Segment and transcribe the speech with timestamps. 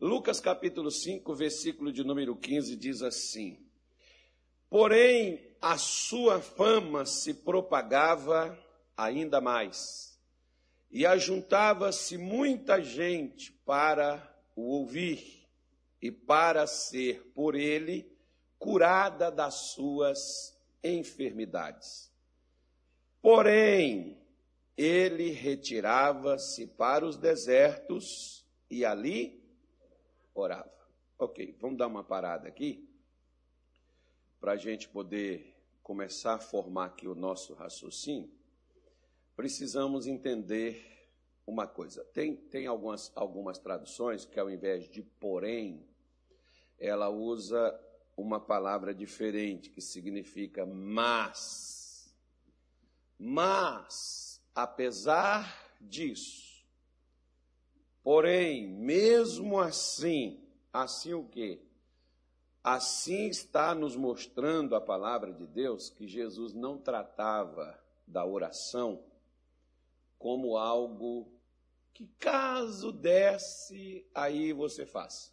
[0.00, 3.58] Lucas capítulo 5, versículo de número 15 diz assim:
[4.70, 8.58] Porém, a sua fama se propagava
[8.96, 10.18] ainda mais,
[10.90, 14.26] e ajuntava-se muita gente para
[14.56, 15.46] o ouvir
[16.00, 18.10] e para ser por ele
[18.58, 22.10] curada das suas enfermidades.
[23.20, 24.18] Porém,
[24.78, 29.39] ele retirava-se para os desertos e ali
[30.40, 30.72] orava.
[31.18, 32.88] Ok, vamos dar uma parada aqui
[34.40, 38.30] para a gente poder começar a formar aqui o nosso raciocínio.
[39.36, 40.90] Precisamos entender
[41.46, 42.04] uma coisa.
[42.06, 45.86] Tem, tem algumas, algumas traduções que, ao invés de porém,
[46.78, 47.78] ela usa
[48.16, 52.14] uma palavra diferente que significa mas.
[53.18, 56.49] Mas, apesar disso,
[58.02, 61.62] Porém, mesmo assim, assim o quê?
[62.62, 69.02] Assim está nos mostrando a palavra de Deus que Jesus não tratava da oração
[70.18, 71.32] como algo
[71.94, 75.32] que caso desse, aí você faça.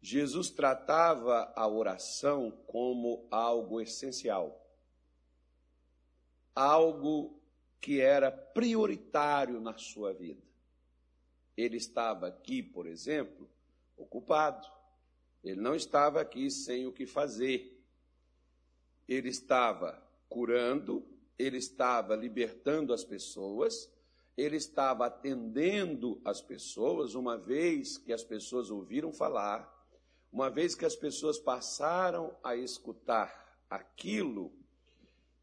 [0.00, 4.64] Jesus tratava a oração como algo essencial,
[6.54, 7.38] algo
[7.80, 10.47] que era prioritário na sua vida.
[11.58, 13.50] Ele estava aqui, por exemplo,
[13.96, 14.64] ocupado.
[15.42, 17.84] Ele não estava aqui sem o que fazer.
[19.08, 21.04] Ele estava curando,
[21.36, 23.92] ele estava libertando as pessoas,
[24.36, 29.68] ele estava atendendo as pessoas, uma vez que as pessoas ouviram falar,
[30.30, 34.52] uma vez que as pessoas passaram a escutar aquilo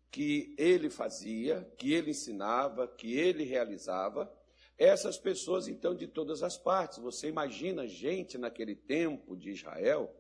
[0.10, 4.34] que ele fazia, que ele ensinava, que ele realizava,
[4.78, 6.98] essas pessoas, então, de todas as partes.
[7.00, 10.14] Você imagina gente naquele tempo de Israel,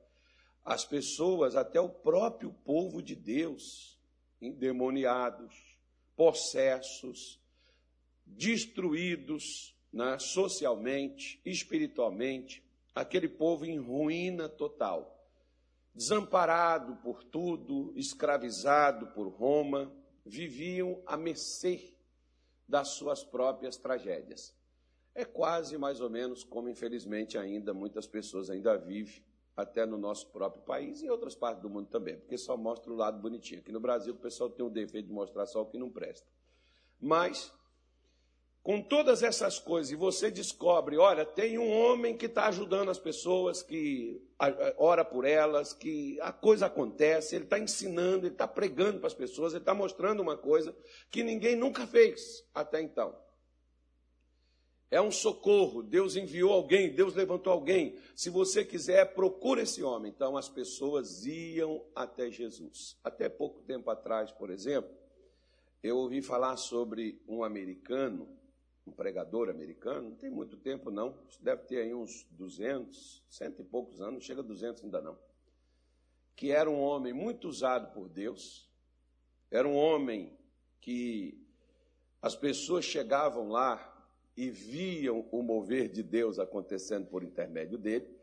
[0.64, 4.00] as pessoas, até o próprio povo de Deus,
[4.42, 5.78] endemoniados,
[6.16, 7.40] possessos,
[8.26, 12.64] destruídos né, socialmente, espiritualmente,
[12.94, 15.12] aquele povo em ruína total,
[15.94, 19.92] desamparado por tudo, escravizado por Roma,
[20.26, 21.95] viviam à mercê
[22.68, 24.56] das suas próprias tragédias.
[25.14, 29.24] É quase mais ou menos como, infelizmente, ainda muitas pessoas ainda vivem,
[29.56, 32.92] até no nosso próprio país e em outras partes do mundo também, porque só mostra
[32.92, 33.62] o lado bonitinho.
[33.62, 36.28] Aqui no Brasil o pessoal tem o defeito de mostrar só o que não presta.
[37.00, 37.54] Mas,
[38.66, 42.98] com todas essas coisas, e você descobre, olha, tem um homem que está ajudando as
[42.98, 44.20] pessoas, que
[44.80, 49.14] ora por elas, que a coisa acontece, ele está ensinando, ele está pregando para as
[49.14, 50.76] pessoas, ele está mostrando uma coisa
[51.12, 53.16] que ninguém nunca fez até então.
[54.90, 57.96] É um socorro, Deus enviou alguém, Deus levantou alguém.
[58.16, 60.12] Se você quiser, procure esse homem.
[60.12, 62.98] Então as pessoas iam até Jesus.
[63.04, 64.90] Até pouco tempo atrás, por exemplo,
[65.84, 68.28] eu ouvi falar sobre um americano,
[68.86, 73.66] um pregador americano, não tem muito tempo não, deve ter aí uns 200, cento e
[73.66, 75.18] poucos anos, não chega a 200 ainda não,
[76.36, 78.70] que era um homem muito usado por Deus,
[79.50, 80.38] era um homem
[80.80, 81.44] que
[82.22, 83.92] as pessoas chegavam lá
[84.38, 88.16] e viam o mover de Deus acontecendo por intermédio dele,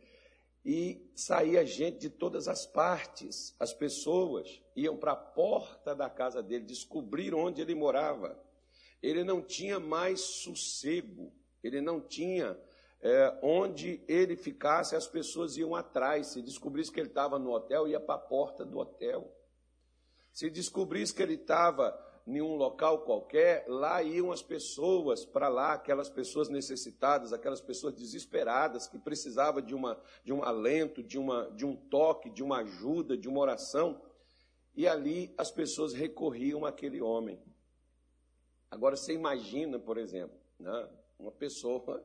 [0.64, 6.40] e saía gente de todas as partes, as pessoas iam para a porta da casa
[6.40, 8.38] dele descobrir onde ele morava
[9.02, 11.32] ele não tinha mais sossego,
[11.62, 12.56] ele não tinha
[13.00, 16.28] é, onde ele ficasse, as pessoas iam atrás.
[16.28, 19.28] Se descobrisse que ele estava no hotel, ia para a porta do hotel.
[20.32, 25.72] Se descobrisse que ele estava em um local qualquer, lá iam as pessoas para lá,
[25.72, 31.50] aquelas pessoas necessitadas, aquelas pessoas desesperadas, que precisavam de, uma, de um alento, de, uma,
[31.50, 34.00] de um toque, de uma ajuda, de uma oração.
[34.76, 37.42] E ali as pessoas recorriam àquele homem.
[38.72, 40.88] Agora você imagina, por exemplo, né,
[41.18, 42.02] uma pessoa,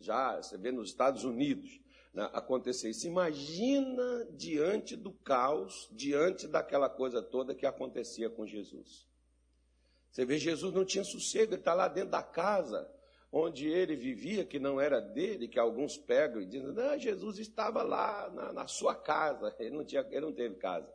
[0.00, 1.80] já você vê nos Estados Unidos
[2.12, 3.06] né, acontecer isso.
[3.06, 9.06] Imagina diante do caos, diante daquela coisa toda que acontecia com Jesus.
[10.10, 12.90] Você vê, Jesus não tinha sossego, ele está lá dentro da casa
[13.30, 17.84] onde ele vivia, que não era dele, que alguns pegam e dizem, não, Jesus estava
[17.84, 19.54] lá na, na sua casa.
[19.60, 20.92] Ele não, tinha, ele não teve casa.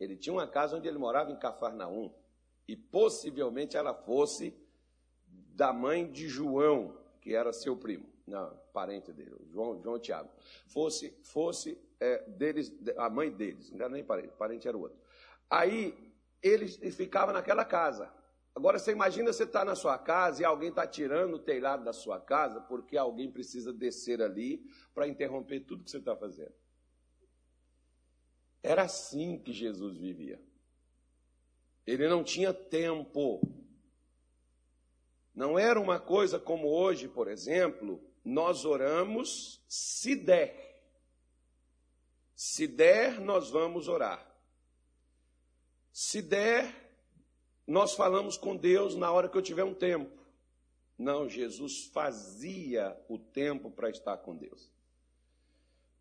[0.00, 2.10] Ele tinha uma casa onde ele morava em Cafarnaum.
[2.68, 4.56] E possivelmente ela fosse
[5.54, 10.30] da mãe de João, que era seu primo, não, parente dele, João, João Tiago,
[10.66, 14.98] fosse, fosse é, deles, a mãe deles, não era nem parente, parente era o outro.
[15.48, 16.12] Aí
[16.42, 18.12] ele ficava naquela casa.
[18.54, 21.84] Agora você imagina você estar tá na sua casa e alguém está tirando o telhado
[21.84, 24.62] da sua casa porque alguém precisa descer ali
[24.94, 26.52] para interromper tudo que você está fazendo.
[28.62, 30.40] Era assim que Jesus vivia.
[31.86, 33.40] Ele não tinha tempo.
[35.34, 40.62] Não era uma coisa como hoje, por exemplo, nós oramos se der.
[42.34, 44.26] Se der, nós vamos orar.
[45.92, 46.74] Se der,
[47.66, 50.22] nós falamos com Deus na hora que eu tiver um tempo.
[50.98, 54.70] Não, Jesus fazia o tempo para estar com Deus.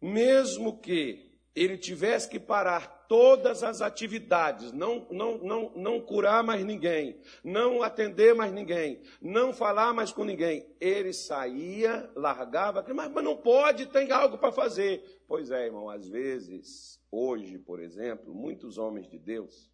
[0.02, 6.64] Mesmo que ele tivesse que parar todas as atividades, não, não, não, não curar mais
[6.64, 13.22] ninguém, não atender mais ninguém, não falar mais com ninguém, ele saía, largava, mas, mas
[13.22, 15.22] não pode, tem algo para fazer.
[15.28, 19.70] Pois é, irmão, às vezes, hoje, por exemplo, muitos homens de Deus,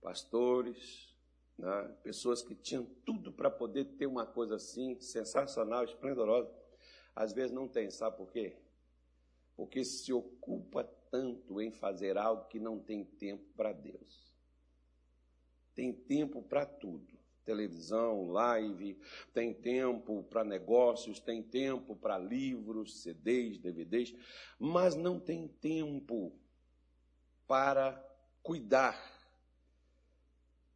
[0.00, 1.16] pastores,
[1.58, 6.48] né, pessoas que tinham tudo para poder ter uma coisa assim, sensacional, esplendorosa,
[7.12, 8.56] às vezes não tem, sabe por quê?
[9.60, 14.34] porque se ocupa tanto em fazer algo que não tem tempo para Deus.
[15.74, 17.18] Tem tempo para tudo.
[17.44, 19.00] Televisão, live,
[19.32, 24.14] tem tempo para negócios, tem tempo para livros, CDs, DVDs,
[24.58, 26.38] mas não tem tempo
[27.46, 27.98] para
[28.42, 28.96] cuidar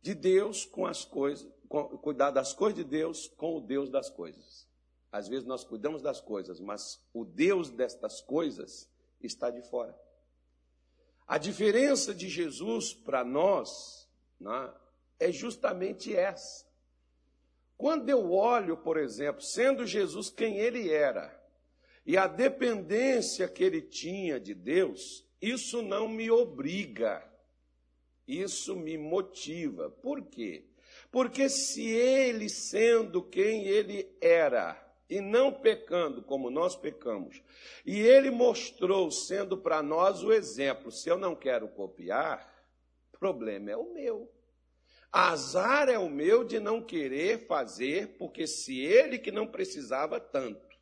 [0.03, 4.11] de Deus com as coisas, com, cuidar das coisas de Deus com o Deus das
[4.11, 4.67] coisas.
[5.13, 8.91] Às vezes nós cuidamos das coisas, mas o Deus destas coisas
[9.21, 9.97] está de fora.
[11.27, 14.73] A diferença de Jesus para nós né,
[15.19, 16.67] é justamente essa.
[17.77, 21.43] Quando eu olho, por exemplo, sendo Jesus quem ele era,
[22.07, 27.27] e a dependência que ele tinha de Deus, isso não me obriga,
[28.29, 29.91] isso me motiva.
[29.91, 30.65] Por quê?
[31.11, 37.43] Porque se ele, sendo quem ele era, e não pecando como nós pecamos.
[37.85, 40.91] E ele mostrou, sendo para nós o exemplo.
[40.91, 42.53] Se eu não quero copiar,
[43.19, 44.31] problema é o meu.
[45.13, 50.77] Azar é o meu de não querer fazer, porque se ele que não precisava tanto,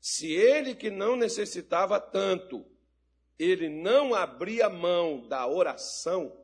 [0.00, 2.64] se ele que não necessitava tanto,
[3.38, 6.40] ele não abria mão da oração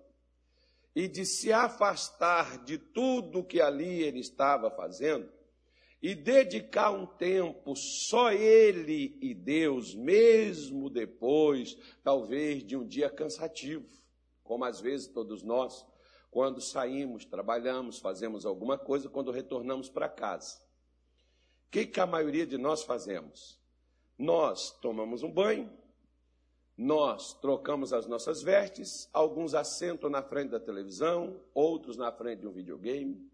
[0.95, 5.31] e de se afastar de tudo que ali ele estava fazendo,
[6.07, 13.89] e dedicar um tempo só ele e Deus, mesmo depois, talvez, de um dia cansativo,
[14.45, 15.85] como às vezes todos nós,
[16.31, 20.61] quando saímos, trabalhamos, fazemos alguma coisa, quando retornamos para casa.
[21.67, 23.61] O que, que a maioria de nós fazemos?
[24.17, 25.69] Nós tomamos um banho,
[26.79, 32.47] nós trocamos as nossas vestes, alguns assentam na frente da televisão, outros na frente de
[32.47, 33.29] um videogame,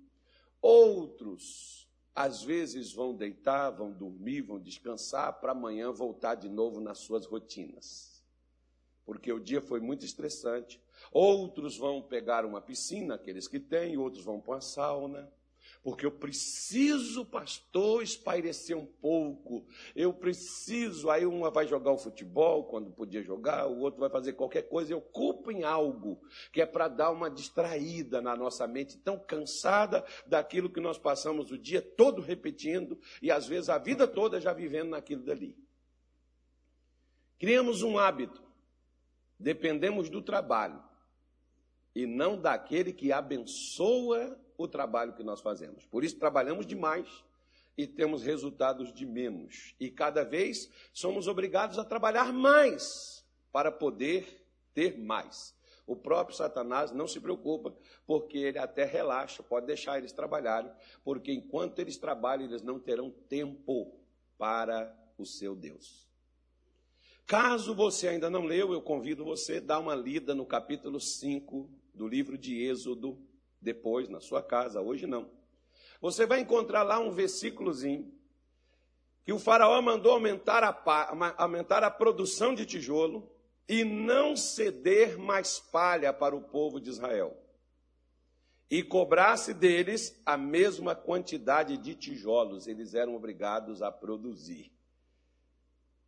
[0.62, 1.81] outros
[2.14, 7.26] às vezes vão deitar, vão dormir, vão descansar para amanhã voltar de novo nas suas
[7.26, 8.22] rotinas.
[9.04, 10.80] Porque o dia foi muito estressante.
[11.10, 15.32] Outros vão pegar uma piscina, aqueles que têm, outros vão para uma sauna
[15.82, 19.66] porque eu preciso, pastor, espairecer um pouco.
[19.96, 21.10] Eu preciso.
[21.10, 24.92] Aí uma vai jogar o futebol quando podia jogar, o outro vai fazer qualquer coisa.
[24.92, 30.04] Eu culpo em algo que é para dar uma distraída na nossa mente, tão cansada
[30.24, 34.52] daquilo que nós passamos o dia todo repetindo e às vezes a vida toda já
[34.52, 35.56] vivendo naquilo dali.
[37.40, 38.40] Criamos um hábito.
[39.36, 40.80] Dependemos do trabalho
[41.92, 45.84] e não daquele que abençoa o trabalho que nós fazemos.
[45.86, 47.08] Por isso, trabalhamos demais
[47.76, 49.74] e temos resultados de menos.
[49.80, 55.54] E cada vez somos obrigados a trabalhar mais para poder ter mais.
[55.86, 57.74] O próprio Satanás não se preocupa,
[58.06, 60.70] porque ele até relaxa, pode deixar eles trabalharem,
[61.04, 63.92] porque enquanto eles trabalham, eles não terão tempo
[64.38, 66.08] para o seu Deus.
[67.26, 71.68] Caso você ainda não leu, eu convido você a dar uma lida no capítulo 5
[71.94, 73.18] do livro de Êxodo,
[73.62, 75.30] depois na sua casa, hoje não.
[76.00, 78.12] Você vai encontrar lá um versículozinho
[79.24, 83.30] que o faraó mandou aumentar a, aumentar a produção de tijolo
[83.68, 87.36] e não ceder mais palha para o povo de Israel.
[88.68, 94.72] E cobrasse deles a mesma quantidade de tijolos, eles eram obrigados a produzir.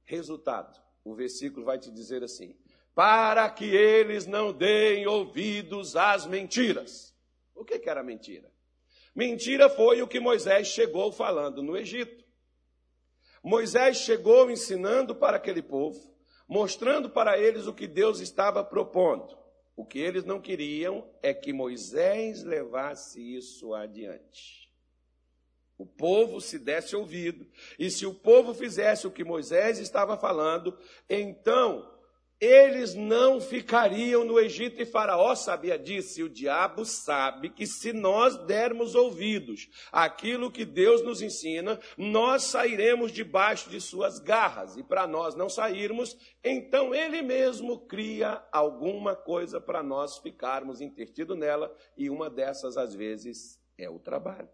[0.02, 2.56] Resultado: o versículo vai te dizer assim:
[2.94, 7.13] para que eles não deem ouvidos às mentiras.
[7.64, 8.52] O que, que era mentira?
[9.14, 12.22] Mentira foi o que Moisés chegou falando no Egito.
[13.42, 15.98] Moisés chegou ensinando para aquele povo,
[16.46, 19.34] mostrando para eles o que Deus estava propondo.
[19.74, 24.70] O que eles não queriam é que Moisés levasse isso adiante.
[25.78, 27.46] O povo se desse ouvido,
[27.78, 30.78] e se o povo fizesse o que Moisés estava falando,
[31.08, 31.93] então
[32.44, 36.20] eles não ficariam no Egito e Faraó sabia disso.
[36.20, 42.42] E o diabo sabe que se nós dermos ouvidos àquilo que Deus nos ensina, nós
[42.44, 44.76] sairemos debaixo de suas garras.
[44.76, 51.38] E para nós não sairmos, então ele mesmo cria alguma coisa para nós ficarmos intertidos
[51.38, 51.74] nela.
[51.96, 54.48] E uma dessas, às vezes, é o trabalho.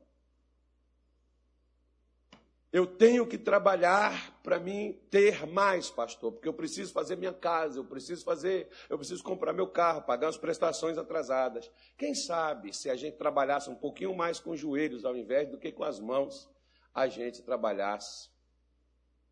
[2.73, 7.81] Eu tenho que trabalhar para mim ter mais, pastor, porque eu preciso fazer minha casa,
[7.81, 11.69] eu preciso fazer, eu preciso comprar meu carro, pagar as prestações atrasadas.
[11.99, 15.59] Quem sabe se a gente trabalhasse um pouquinho mais com os joelhos ao invés do
[15.59, 16.49] que com as mãos,
[16.95, 18.31] a gente trabalhasse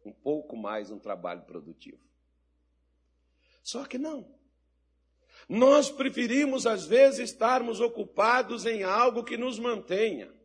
[0.05, 2.01] um pouco mais um trabalho produtivo.
[3.63, 4.29] Só que não.
[5.49, 10.38] Nós preferimos às vezes estarmos ocupados em algo que nos mantenha.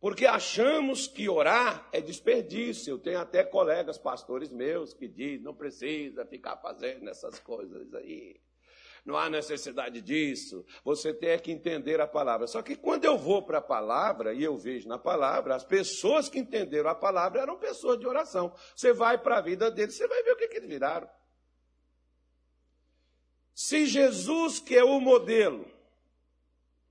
[0.00, 2.92] Porque achamos que orar é desperdício.
[2.92, 8.40] Eu tenho até colegas pastores meus que dizem: não precisa ficar fazendo essas coisas aí.
[9.06, 10.66] Não há necessidade disso.
[10.84, 12.48] Você tem que entender a palavra.
[12.48, 16.28] Só que quando eu vou para a palavra e eu vejo na palavra, as pessoas
[16.28, 18.52] que entenderam a palavra eram pessoas de oração.
[18.74, 21.08] Você vai para a vida deles, você vai ver o que, que eles viraram.
[23.54, 25.75] Se Jesus, que é o modelo,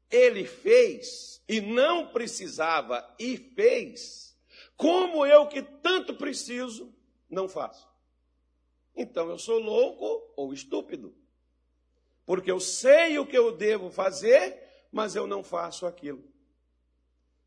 [0.10, 4.38] ele fez, e não precisava e fez,
[4.76, 6.94] como eu que tanto preciso,
[7.30, 7.88] não faço.
[8.96, 11.16] Então eu sou louco ou estúpido.
[12.26, 14.60] Porque eu sei o que eu devo fazer,
[14.92, 16.24] mas eu não faço aquilo.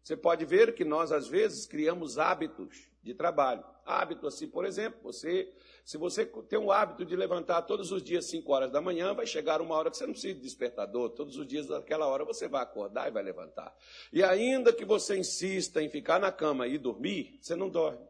[0.03, 3.65] Você pode ver que nós, às vezes, criamos hábitos de trabalho.
[3.89, 5.51] Hábito assim, por exemplo, você
[5.89, 9.27] se você tem o hábito de levantar todos os dias 5 horas da manhã, vai
[9.27, 11.09] chegar uma hora que você não precisa de despertador.
[11.09, 13.75] Todos os dias daquela hora você vai acordar e vai levantar.
[14.13, 18.07] E ainda que você insista em ficar na cama e dormir, você não dorme.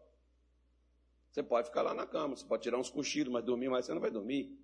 [1.30, 3.94] Você pode ficar lá na cama, você pode tirar uns cochilos, mas dormir mais você
[3.94, 4.58] não vai dormir.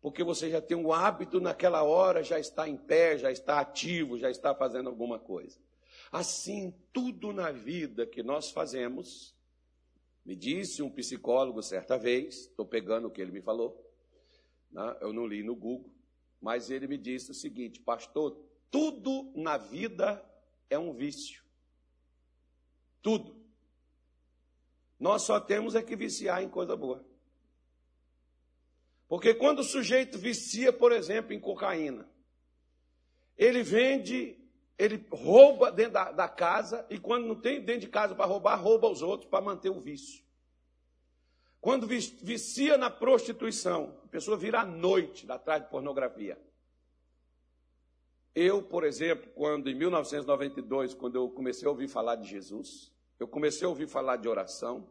[0.00, 4.16] Porque você já tem um hábito naquela hora, já está em pé, já está ativo,
[4.16, 5.58] já está fazendo alguma coisa.
[6.12, 9.34] Assim, tudo na vida que nós fazemos
[10.30, 13.84] me disse um psicólogo certa vez, estou pegando o que ele me falou,
[14.70, 14.96] né?
[15.00, 15.92] eu não li no Google,
[16.40, 20.24] mas ele me disse o seguinte: Pastor, tudo na vida
[20.70, 21.42] é um vício.
[23.02, 23.44] Tudo.
[25.00, 27.04] Nós só temos é que viciar em coisa boa.
[29.08, 32.08] Porque quando o sujeito vicia, por exemplo, em cocaína,
[33.36, 34.38] ele vende,
[34.80, 38.56] ele rouba dentro da, da casa, e quando não tem dentro de casa para roubar,
[38.56, 40.24] rouba os outros para manter o vício.
[41.60, 46.40] Quando vicia na prostituição, a pessoa vira à noite atrás de pornografia.
[48.34, 53.28] Eu, por exemplo, quando em 1992, quando eu comecei a ouvir falar de Jesus, eu
[53.28, 54.88] comecei a ouvir falar de oração,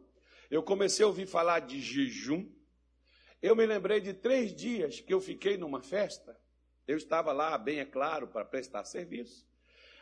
[0.48, 2.48] eu comecei a ouvir falar de jejum,
[3.42, 6.38] eu me lembrei de três dias que eu fiquei numa festa.
[6.86, 9.49] Eu estava lá, bem é claro, para prestar serviço.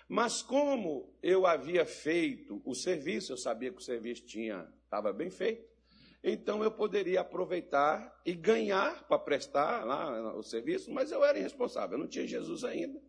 [0.08, 5.28] Mas como eu havia feito o serviço, eu sabia que o serviço tinha estava bem
[5.28, 5.68] feito.
[6.24, 11.96] Então eu poderia aproveitar e ganhar para prestar lá o serviço, mas eu era irresponsável,
[11.96, 13.00] eu não tinha Jesus ainda.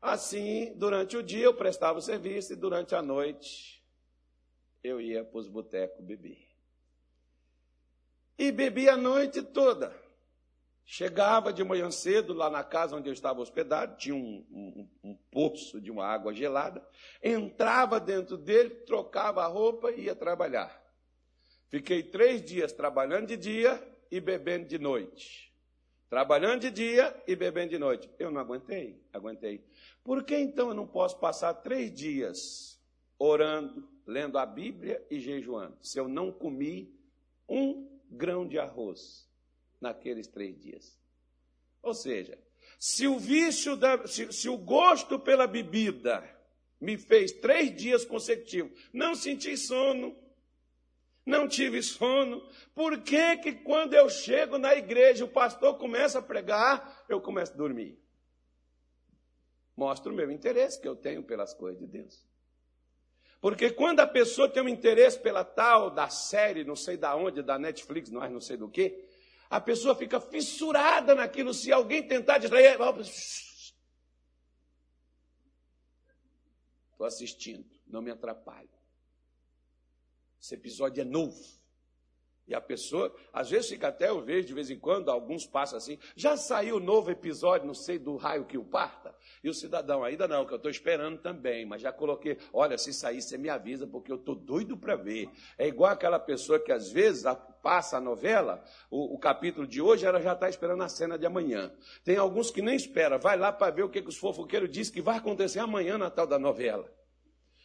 [0.00, 3.82] Assim, durante o dia eu prestava o serviço e durante a noite
[4.84, 6.38] eu ia para os botecos beber.
[8.38, 9.94] E bebia a noite toda.
[10.84, 15.16] Chegava de manhã cedo lá na casa onde eu estava hospedado, tinha um, um, um,
[15.30, 16.84] poço de uma água gelada,
[17.22, 20.80] entrava dentro dele, trocava a roupa e ia trabalhar.
[21.68, 25.54] Fiquei três dias trabalhando de dia e bebendo de noite.
[26.08, 28.10] Trabalhando de dia e bebendo de noite.
[28.18, 29.64] Eu não aguentei, aguentei.
[30.02, 32.80] Por que então eu não posso passar três dias
[33.16, 36.92] orando, lendo a Bíblia e jejuando, se eu não comi
[37.48, 39.29] um grão de arroz
[39.80, 40.98] naqueles três dias?
[41.82, 42.38] Ou seja,
[42.78, 46.22] se o vício, da, se, se o gosto pela bebida
[46.80, 50.16] me fez três dias consecutivos, não senti sono,
[51.24, 52.42] não tive sono.
[52.74, 57.52] Por que que quando eu chego na igreja, o pastor começa a pregar, eu começo
[57.52, 57.98] a dormir?
[59.76, 62.26] Mostra o meu interesse que eu tenho pelas coisas de Deus.
[63.40, 67.42] Porque quando a pessoa tem um interesse pela tal da série, não sei da onde,
[67.42, 69.02] da Netflix, não, não sei do que,
[69.50, 71.52] a pessoa fica fissurada naquilo.
[71.52, 72.78] Se alguém tentar distrair,
[76.92, 78.70] estou assistindo, não me atrapalhe.
[80.40, 81.59] Esse episódio é novo.
[82.50, 85.78] E a pessoa, às vezes fica até, eu vejo de vez em quando, alguns passam
[85.78, 89.14] assim, já saiu o novo episódio, não sei, do raio que o parta?
[89.44, 92.92] E o cidadão, ainda não, que eu estou esperando também, mas já coloquei, olha, se
[92.92, 95.30] sair, você me avisa, porque eu estou doido para ver.
[95.56, 97.22] É igual aquela pessoa que às vezes
[97.62, 101.26] passa a novela, o, o capítulo de hoje, ela já está esperando a cena de
[101.26, 101.72] amanhã.
[102.02, 104.92] Tem alguns que nem esperam, vai lá para ver o que, que os fofoqueiros dizem
[104.92, 106.92] que vai acontecer amanhã na tal da novela.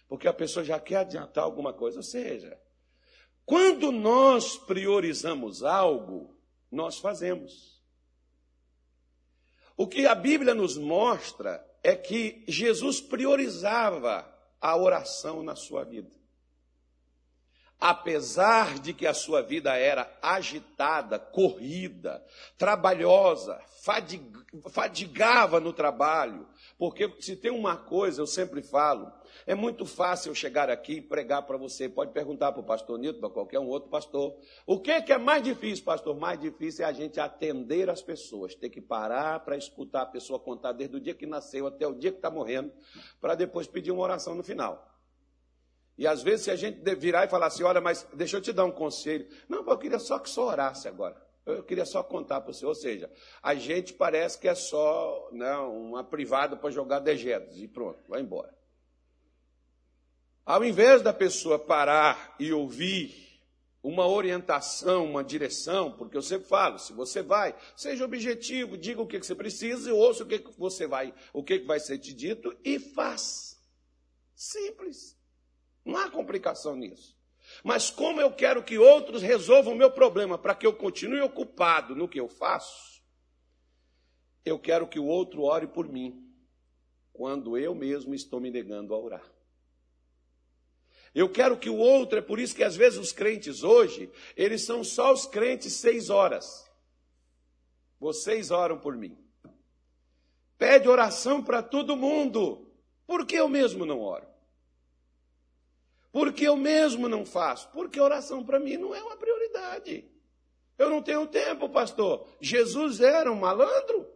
[0.08, 1.98] Porque a pessoa já quer adiantar alguma coisa.
[1.98, 2.56] Ou seja,
[3.46, 6.36] quando nós priorizamos algo,
[6.72, 7.82] nós fazemos.
[9.78, 14.26] O que a Bíblia nos mostra é que Jesus priorizava
[14.60, 16.10] a oração na sua vida.
[17.80, 22.24] Apesar de que a sua vida era agitada, corrida,
[22.58, 23.60] trabalhosa,
[24.70, 29.12] fadigava no trabalho, porque se tem uma coisa, eu sempre falo,
[29.46, 31.88] é muito fácil eu chegar aqui e pregar para você.
[31.88, 34.36] Pode perguntar para o pastor Nito, para qualquer um outro pastor.
[34.66, 36.18] O que, que é mais difícil, pastor?
[36.18, 38.56] Mais difícil é a gente atender as pessoas.
[38.56, 41.94] Ter que parar para escutar a pessoa contar desde o dia que nasceu até o
[41.94, 42.72] dia que está morrendo,
[43.22, 44.95] para depois pedir uma oração no final.
[45.98, 48.52] E às vezes, se a gente virar e falar assim, olha, mas deixa eu te
[48.52, 49.28] dar um conselho.
[49.48, 51.16] Não, eu queria só que só orasse agora.
[51.46, 52.66] Eu queria só contar para você.
[52.66, 53.10] Ou seja,
[53.42, 58.22] a gente parece que é só né, uma privada para jogar dejetos e pronto, vai
[58.22, 58.54] embora.
[60.46, 63.26] Ao invés da pessoa parar e ouvir
[63.82, 69.08] uma orientação, uma direção, porque eu sempre falo, se você vai, seja objetivo, diga o
[69.08, 72.80] que você precisa, ouça o que você vai, o que vai ser te dito e
[72.80, 73.60] faz.
[74.36, 75.15] Simples.
[75.86, 77.16] Não há complicação nisso.
[77.64, 81.96] Mas como eu quero que outros resolvam o meu problema para que eu continue ocupado
[81.96, 83.02] no que eu faço,
[84.44, 86.28] eu quero que o outro ore por mim,
[87.14, 89.32] quando eu mesmo estou me negando a orar.
[91.14, 94.64] Eu quero que o outro, é por isso que às vezes os crentes hoje, eles
[94.64, 96.70] são só os crentes seis horas.
[97.98, 99.18] Vocês oram por mim.
[100.58, 102.70] Pede oração para todo mundo.
[103.08, 104.35] Por que eu mesmo não oro?
[106.16, 107.68] Por que eu mesmo não faço?
[107.74, 110.10] Porque oração para mim não é uma prioridade.
[110.78, 112.26] Eu não tenho tempo, pastor.
[112.40, 114.08] Jesus era um malandro?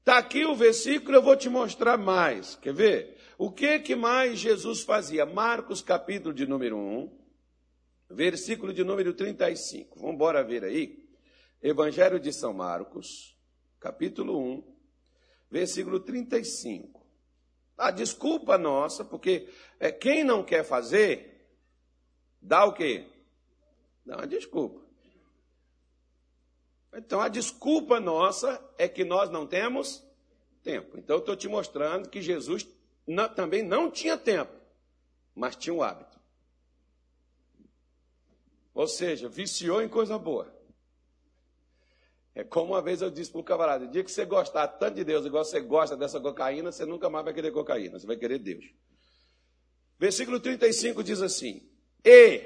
[0.00, 2.56] Está aqui o versículo, eu vou te mostrar mais.
[2.56, 3.18] Quer ver?
[3.38, 5.24] O que que mais Jesus fazia?
[5.24, 7.16] Marcos capítulo de número 1,
[8.10, 10.00] versículo de número 35.
[10.00, 11.08] Vamos embora ver aí.
[11.62, 13.38] Evangelho de São Marcos,
[13.78, 14.76] capítulo 1,
[15.52, 16.95] versículo 35.
[17.76, 21.46] A desculpa nossa, porque é, quem não quer fazer,
[22.40, 23.06] dá o quê?
[24.04, 24.80] Dá uma desculpa.
[26.94, 30.02] Então a desculpa nossa é que nós não temos
[30.62, 30.96] tempo.
[30.96, 32.66] Então eu estou te mostrando que Jesus
[33.06, 34.52] não, também não tinha tempo,
[35.34, 36.18] mas tinha um hábito.
[38.72, 40.54] Ou seja, viciou em coisa boa.
[42.36, 44.96] É como uma vez eu disse para um camarada: o dia que você gostar tanto
[44.96, 48.18] de Deus, igual você gosta dessa cocaína, você nunca mais vai querer cocaína, você vai
[48.18, 48.62] querer Deus.
[49.98, 51.66] Versículo 35 diz assim:
[52.04, 52.42] E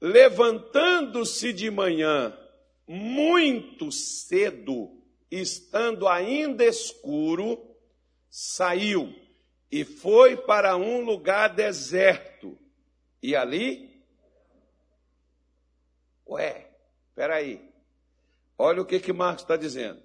[0.00, 2.34] levantando-se de manhã,
[2.88, 7.76] muito cedo, estando ainda escuro,
[8.30, 9.14] saiu
[9.70, 12.58] e foi para um lugar deserto.
[13.22, 14.02] E ali,
[16.26, 16.70] ué,
[17.14, 17.75] peraí,
[18.58, 20.02] olha o que que Marcos está dizendo.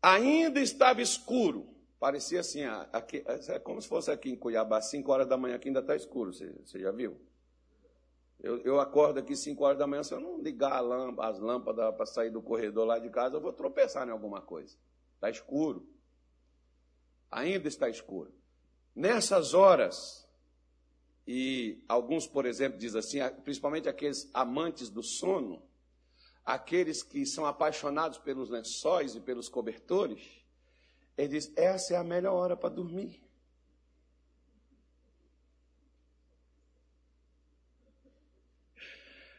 [0.00, 1.66] Ainda estava escuro,
[1.98, 5.68] parecia assim, aqui, é como se fosse aqui em Cuiabá, 5 horas da manhã, aqui
[5.68, 7.20] ainda está escuro, você, você, já viu?
[8.40, 11.94] Eu, eu acordo aqui 5 horas da manhã, se eu não ligar lâmpada, as lâmpadas
[11.96, 14.76] para sair do corredor lá de casa, eu vou tropeçar em alguma coisa.
[15.16, 15.84] Está escuro.
[17.30, 18.32] Ainda está escuro.
[18.94, 20.28] Nessas horas,
[21.26, 25.62] e alguns, por exemplo, dizem assim, principalmente aqueles amantes do sono,
[26.48, 30.22] aqueles que são apaixonados pelos lençóis e pelos cobertores,
[31.16, 33.20] ele diz: essa é a melhor hora para dormir.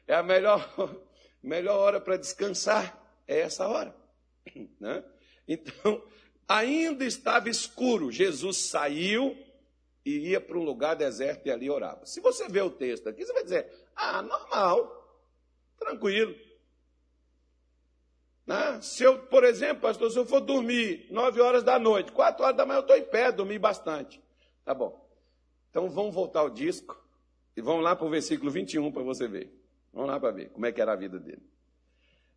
[0.05, 0.61] É a melhor,
[1.41, 2.95] melhor hora para descansar,
[3.27, 3.95] é essa hora.
[4.79, 5.03] Né?
[5.47, 6.03] Então,
[6.47, 9.35] ainda estava escuro, Jesus saiu
[10.05, 12.05] e ia para um lugar deserto e ali orava.
[12.05, 15.25] Se você vê o texto aqui, você vai dizer: ah, normal,
[15.77, 16.48] tranquilo.
[18.49, 18.81] Né?
[18.81, 22.57] Se eu, por exemplo, pastor, se eu for dormir nove horas da noite, quatro horas
[22.57, 24.19] da manhã eu estou em pé, dormi bastante.
[24.65, 25.07] Tá bom.
[25.69, 26.99] Então vamos voltar ao disco
[27.55, 29.53] e vamos lá para o versículo 21 para você ver.
[29.93, 31.43] Vamos lá para ver como é que era a vida dele.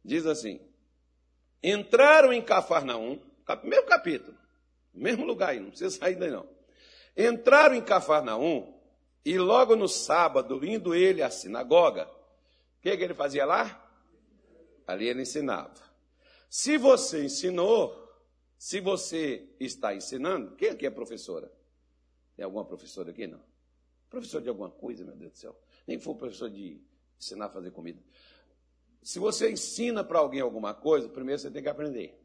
[0.05, 0.61] Diz assim:
[1.62, 3.18] Entraram em Cafarnaum,
[3.64, 4.37] mesmo capítulo,
[4.92, 6.46] mesmo lugar aí, não precisa sair daí não.
[7.16, 8.70] Entraram em Cafarnaum
[9.25, 13.83] e logo no sábado, indo ele à sinagoga, o que, que ele fazia lá?
[14.87, 15.91] Ali ele ensinava.
[16.53, 18.15] Se você ensinou,
[18.59, 21.51] se você está ensinando, quem aqui é professora?
[22.37, 23.27] Tem alguma professora aqui?
[23.27, 23.41] Não.
[24.11, 25.59] Professor de alguma coisa, meu Deus do céu.
[25.87, 26.79] Nem for professor de
[27.19, 28.03] ensinar a fazer comida.
[29.03, 32.23] Se você ensina para alguém alguma coisa, primeiro você tem que aprender.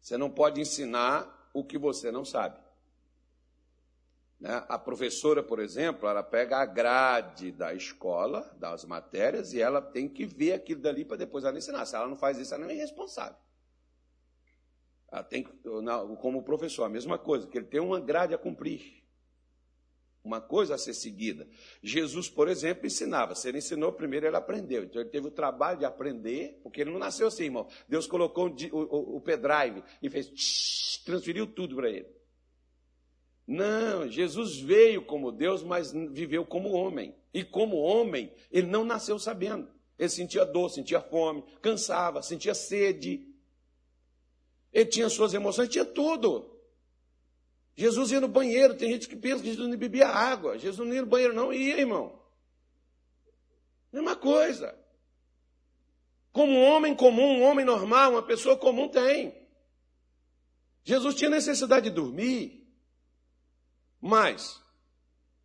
[0.00, 2.56] Você não pode ensinar o que você não sabe.
[4.38, 4.64] Né?
[4.68, 10.08] A professora, por exemplo, ela pega a grade da escola, das matérias, e ela tem
[10.08, 11.86] que ver aquilo dali para depois ela ensinar.
[11.86, 13.36] Se ela não faz isso, ela não é responsável.
[15.10, 15.44] Ela tem,
[16.20, 19.04] como professor, a mesma coisa, que ele tem uma grade a cumprir.
[20.22, 21.48] Uma coisa a ser seguida.
[21.80, 23.36] Jesus, por exemplo, ensinava.
[23.36, 24.82] Se ele ensinou primeiro, ele aprendeu.
[24.82, 27.68] Então ele teve o trabalho de aprender, porque ele não nasceu assim, irmão.
[27.88, 32.08] Deus colocou o, o, o pendrive e fez, tsh, transferiu tudo para ele.
[33.46, 37.14] Não, Jesus veio como Deus, mas viveu como homem.
[37.32, 39.68] E como homem, ele não nasceu sabendo.
[39.98, 43.26] Ele sentia dor, sentia fome, cansava, sentia sede.
[44.72, 46.54] Ele tinha suas emoções, tinha tudo.
[47.76, 50.58] Jesus ia no banheiro, tem gente que pensa que Jesus não bebia água.
[50.58, 52.20] Jesus não ia no banheiro, não ia, irmão.
[53.92, 54.76] Mesma coisa.
[56.32, 59.34] Como um homem comum, um homem normal, uma pessoa comum tem.
[60.84, 62.65] Jesus tinha necessidade de dormir.
[64.00, 64.60] Mas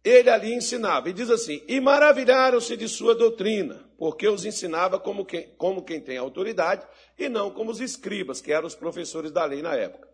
[0.04, 5.24] ele ali ensinava, e diz assim: E maravilharam-se de sua doutrina, porque os ensinava como
[5.24, 6.86] quem, como quem tem autoridade,
[7.18, 10.10] e não como os escribas, que eram os professores da lei na época.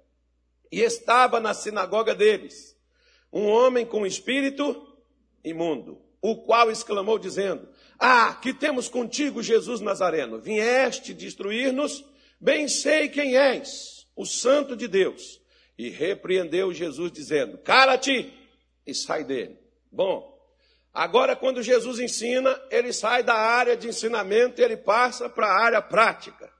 [0.71, 2.75] E estava na sinagoga deles
[3.31, 4.85] um homem com espírito
[5.43, 12.03] imundo, o qual exclamou, dizendo: Ah, que temos contigo, Jesus Nazareno, vieste destruir-nos,
[12.39, 15.41] bem sei quem és, o Santo de Deus.
[15.77, 18.33] E repreendeu Jesus, dizendo: Cala-te
[18.85, 19.59] e sai dele.
[19.91, 20.35] Bom,
[20.93, 25.63] agora quando Jesus ensina, ele sai da área de ensinamento e ele passa para a
[25.63, 26.51] área prática.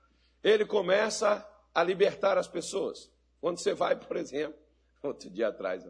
[0.44, 3.12] Ele começa a libertar as pessoas.
[3.40, 4.58] Quando você vai, por exemplo,
[5.02, 5.84] outro dia atrás,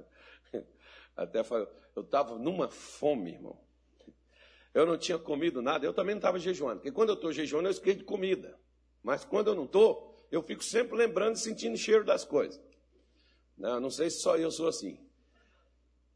[1.16, 3.60] até foi, eu estava numa fome, irmão.
[4.74, 7.68] Eu não tinha comido nada, eu também não estava jejuando, porque quando eu estou jejuando,
[7.68, 8.58] eu esqueço de comida.
[9.02, 12.62] Mas quando eu não estou, eu fico sempre lembrando e sentindo o cheiro das coisas.
[13.58, 15.00] Não, não sei se só eu sou assim.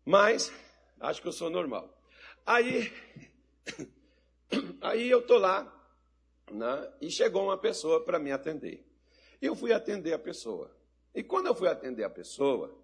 [0.06, 0.52] Mas
[1.00, 1.90] acho que eu sou normal.
[2.46, 2.92] Aí,
[4.82, 5.66] aí eu estou lá,
[6.52, 8.86] né, e chegou uma pessoa para me atender.
[9.42, 10.72] Eu fui atender a pessoa.
[11.16, 12.78] E quando eu fui atender a pessoa,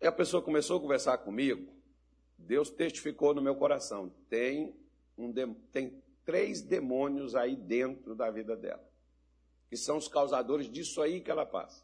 [0.00, 1.72] a pessoa começou a conversar comigo,
[2.36, 4.74] Deus testificou no meu coração: tem,
[5.16, 5.32] um,
[5.72, 8.84] tem três demônios aí dentro da vida dela,
[9.68, 11.82] que são os causadores disso aí que ela passa.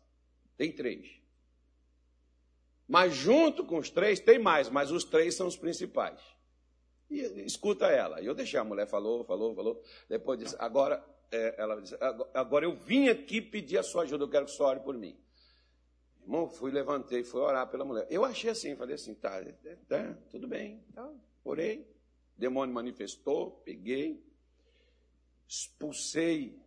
[0.58, 1.08] Tem três.
[2.86, 6.20] Mas junto com os três tem mais, mas os três são os principais.
[7.08, 8.20] E escuta ela.
[8.20, 9.82] E eu deixei a mulher falou, falou, falou.
[10.08, 11.96] Depois disse, agora, é, ela disse,
[12.34, 15.16] agora eu vim aqui pedir a sua ajuda, eu quero que você ore por mim.
[16.22, 18.06] Irmão, fui, levantei, fui orar pela mulher.
[18.10, 19.42] Eu achei assim, falei assim, tá,
[19.86, 21.10] tá tudo bem, tá,
[21.44, 21.88] orei.
[22.36, 24.22] Demônio manifestou, peguei,
[25.46, 26.60] expulsei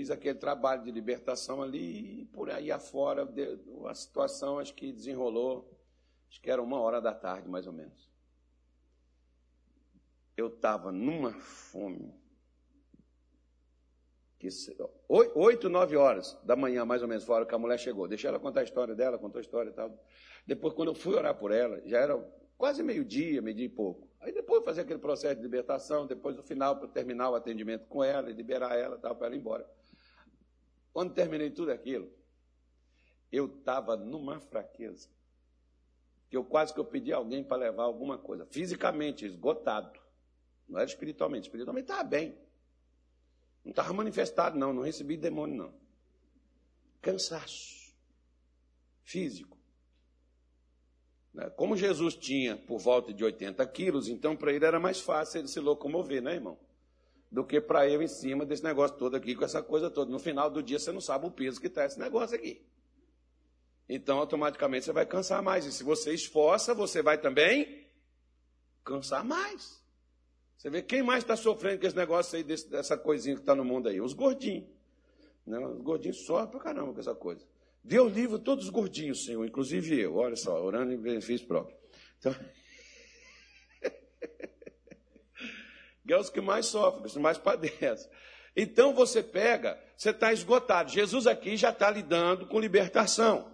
[0.00, 3.28] fiz aquele trabalho de libertação ali e por aí afora
[3.86, 5.70] a situação acho que desenrolou,
[6.26, 8.10] acho que era uma hora da tarde mais ou menos.
[10.34, 12.18] Eu estava numa fome.
[14.38, 14.48] Que,
[15.34, 18.08] oito, nove horas da manhã, mais ou menos, fora que a mulher chegou.
[18.08, 20.02] Deixei ela contar a história dela, contou a história e tal.
[20.46, 22.16] Depois, quando eu fui orar por ela, já era
[22.56, 24.08] quase meio-dia, meio-dia e pouco.
[24.18, 28.02] Aí depois fazer aquele processo de libertação, depois no final, para terminar o atendimento com
[28.02, 29.79] ela liberar ela tal, para ela ir embora.
[30.92, 32.10] Quando terminei tudo aquilo,
[33.30, 35.08] eu estava numa fraqueza.
[36.28, 38.46] Que eu quase que eu pedi alguém para levar alguma coisa.
[38.46, 39.98] Fisicamente, esgotado.
[40.68, 41.48] Não era espiritualmente.
[41.48, 42.38] Espiritualmente estava bem.
[43.64, 44.72] Não estava manifestado, não.
[44.72, 45.74] Não recebi demônio, não.
[47.00, 47.94] Cansaço.
[49.02, 49.58] Físico.
[51.32, 51.48] Né?
[51.50, 55.48] Como Jesus tinha por volta de 80 quilos, então para ele era mais fácil ele
[55.48, 56.58] se locomover, né, irmão?
[57.30, 60.10] Do que para eu em cima desse negócio todo aqui, com essa coisa toda.
[60.10, 62.66] No final do dia você não sabe o peso que está esse negócio aqui.
[63.88, 65.64] Então, automaticamente você vai cansar mais.
[65.66, 67.88] E se você esforça, você vai também
[68.84, 69.80] cansar mais.
[70.56, 73.54] Você vê quem mais está sofrendo com esse negócio aí, desse, dessa coisinha que está
[73.54, 74.00] no mundo aí?
[74.00, 74.68] Os gordinhos.
[75.46, 75.58] Né?
[75.58, 77.44] os gordinhos sofrem pra caramba com essa coisa.
[77.82, 80.14] Deus livre todos os gordinhos, Senhor, inclusive eu.
[80.16, 81.76] Olha só, orando em benefício próprio.
[82.18, 82.34] Então,
[86.10, 88.10] que é os que mais sofrem, os que mais padecem.
[88.56, 90.90] Então você pega, você está esgotado.
[90.90, 93.48] Jesus aqui já está lidando com libertação.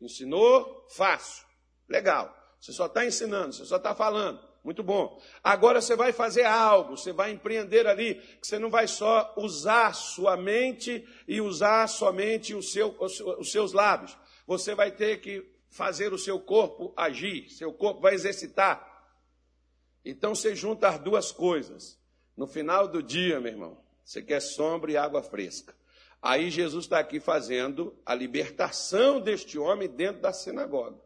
[0.00, 1.46] Ensinou, fácil.
[1.88, 2.36] Legal.
[2.60, 4.40] Você só está ensinando, você só está falando.
[4.64, 5.22] Muito bom.
[5.44, 9.94] Agora você vai fazer algo, você vai empreender ali, que você não vai só usar
[9.94, 14.18] sua mente e usar somente o seu, os seus lábios.
[14.44, 18.95] Você vai ter que fazer o seu corpo agir, seu corpo vai exercitar.
[20.08, 21.98] Então você junta as duas coisas.
[22.36, 25.74] No final do dia, meu irmão, você quer sombra e água fresca.
[26.22, 30.96] Aí Jesus está aqui fazendo a libertação deste homem dentro da sinagoga.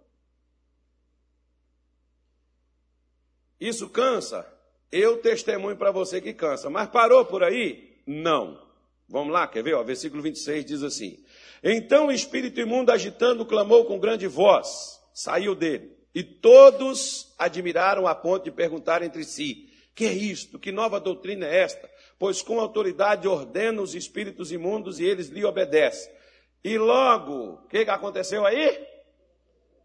[3.58, 4.46] Isso cansa?
[4.92, 6.68] Eu testemunho para você que cansa.
[6.68, 8.02] Mas parou por aí?
[8.06, 8.60] Não.
[9.08, 9.76] Vamos lá, quer ver?
[9.76, 11.24] O versículo 26 diz assim:
[11.62, 15.99] Então o espírito imundo, agitando, clamou com grande voz, saiu dele.
[16.14, 20.58] E todos admiraram a ponto de perguntar entre si: Que é isto?
[20.58, 21.88] Que nova doutrina é esta?
[22.18, 26.12] Pois com autoridade ordena os espíritos imundos e eles lhe obedecem.
[26.62, 28.86] E logo, o que aconteceu aí?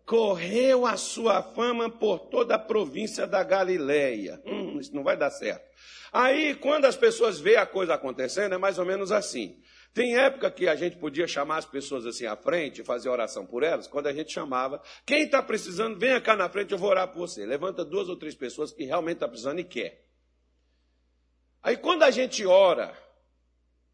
[0.05, 4.41] Correu a sua fama por toda a província da Galileia.
[4.45, 5.65] Hum, isso não vai dar certo.
[6.11, 9.57] Aí, quando as pessoas veem a coisa acontecendo, é mais ou menos assim.
[9.95, 13.63] Tem época que a gente podia chamar as pessoas assim à frente, fazer oração por
[13.63, 17.08] elas, quando a gente chamava, quem está precisando, venha cá na frente, eu vou orar
[17.08, 17.45] por você.
[17.45, 20.05] Levanta duas ou três pessoas que realmente estão tá precisando e quer.
[21.63, 22.93] Aí quando a gente ora,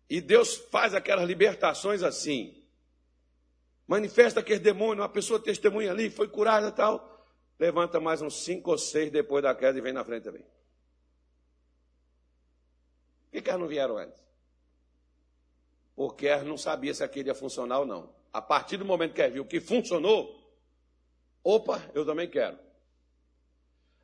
[0.10, 2.66] e Deus faz aquelas libertações assim,
[3.86, 7.28] manifesta aquele demônio, uma pessoa testemunha ali, foi curada e tal,
[7.60, 10.42] levanta mais uns cinco ou seis depois da queda e vem na frente também.
[10.42, 10.50] Por
[13.34, 14.31] que, que elas não vieram antes?
[16.02, 18.10] Porque não sabia se aquele ia funcionar ou não.
[18.34, 20.36] A partir do momento que viu que funcionou,
[21.44, 22.58] opa, eu também quero.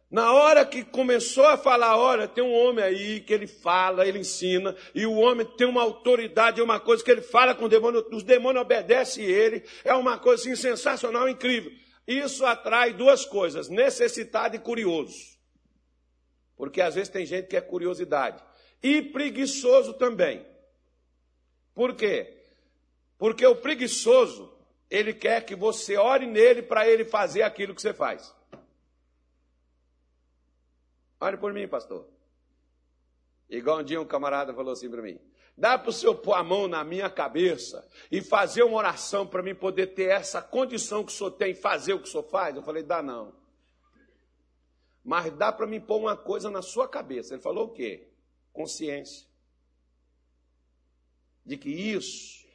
[0.08, 4.20] Na hora que começou a falar, olha, tem um homem aí que ele fala, ele
[4.20, 7.68] ensina, e o homem tem uma autoridade, é uma coisa que ele fala com o
[7.68, 11.72] demônio, os demônios obedecem ele, é uma coisa assim, sensacional, incrível.
[12.08, 15.36] Isso atrai duas coisas, necessidade e curioso.
[16.56, 18.44] Porque às vezes tem gente que é curiosidade.
[18.84, 20.46] E preguiçoso também.
[21.78, 22.36] Por quê?
[23.20, 24.52] Porque o preguiçoso,
[24.90, 28.36] ele quer que você ore nele para ele fazer aquilo que você faz.
[31.22, 32.08] Ore por mim, pastor.
[33.48, 35.20] Igual um dia um camarada falou assim para mim:
[35.56, 39.44] dá para o senhor pôr a mão na minha cabeça e fazer uma oração para
[39.44, 42.56] mim poder ter essa condição que o senhor tem, fazer o que o senhor faz?
[42.56, 43.36] Eu falei: dá não.
[45.06, 47.36] Mas dá para mim pôr uma coisa na sua cabeça.
[47.36, 48.10] Ele falou o quê?
[48.52, 49.28] Consciência
[51.48, 52.46] de que isso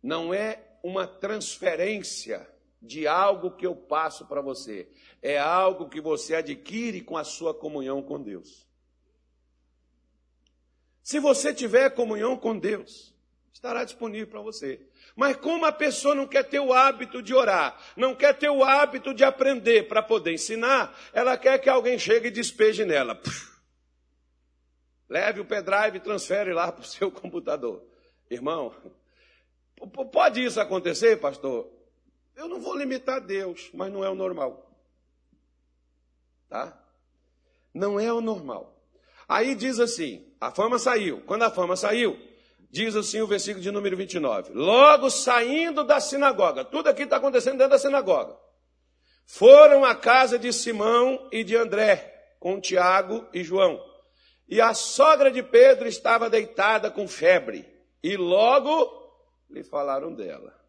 [0.00, 2.48] não é uma transferência
[2.80, 4.88] de algo que eu passo para você,
[5.20, 8.66] é algo que você adquire com a sua comunhão com Deus.
[11.02, 13.12] Se você tiver comunhão com Deus,
[13.52, 14.80] estará disponível para você.
[15.16, 18.62] Mas como a pessoa não quer ter o hábito de orar, não quer ter o
[18.62, 23.20] hábito de aprender para poder ensinar, ela quer que alguém chegue e despeje nela.
[25.08, 27.91] Leve o pendrive e transfere lá para o seu computador.
[28.32, 28.74] Irmão,
[30.10, 31.70] pode isso acontecer, pastor?
[32.34, 34.70] Eu não vou limitar Deus, mas não é o normal.
[36.48, 36.82] Tá?
[37.74, 38.74] Não é o normal.
[39.28, 41.20] Aí diz assim: a fama saiu.
[41.26, 42.18] Quando a fama saiu,
[42.70, 44.52] diz assim o versículo de número 29.
[44.54, 48.36] Logo saindo da sinagoga, tudo aqui está acontecendo dentro da sinagoga.
[49.26, 53.82] Foram à casa de Simão e de André, com Tiago e João.
[54.48, 57.71] E a sogra de Pedro estava deitada com febre.
[58.02, 59.00] E logo
[59.48, 60.60] lhe falaram dela.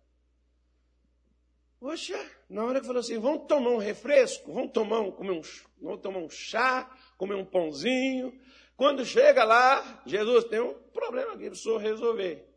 [1.80, 2.18] Poxa,
[2.50, 5.42] na hora que falou assim, vamos tomar um refresco, vamos tomar um, comer um,
[5.82, 8.40] vamos tomar um chá, comer um pãozinho.
[8.78, 12.48] Quando chega lá, Jesus tem um problema aqui, precisou resolver.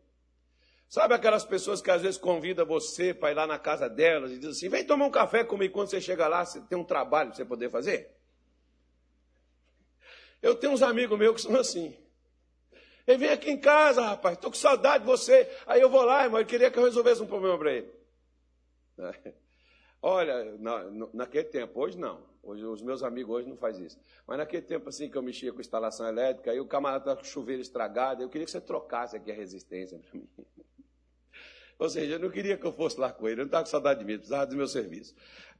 [0.88, 4.38] Sabe aquelas pessoas que às vezes convidam você para ir lá na casa delas e
[4.38, 7.30] diz assim, vem tomar um café comigo, quando você chega lá, você tem um trabalho
[7.30, 8.14] para você poder fazer?
[10.40, 11.96] Eu tenho uns amigos meus que são assim.
[13.06, 15.48] Ele vem aqui em casa, rapaz, estou com saudade de você.
[15.66, 17.90] Aí eu vou lá, irmão, ele queria que eu resolvesse um problema para ele.
[20.02, 22.20] Olha, na, naquele tempo, hoje não.
[22.42, 23.98] Hoje, os meus amigos hoje não fazem isso.
[24.26, 27.22] Mas naquele tempo assim que eu mexia com instalação elétrica, aí o camarada estava com
[27.22, 30.28] o chuveiro estragado, eu queria que você trocasse aqui a resistência para mim.
[31.78, 33.70] Ou seja, eu não queria que eu fosse lá com ele, eu não estava com
[33.70, 35.14] saudade de mim, precisava do meu serviço.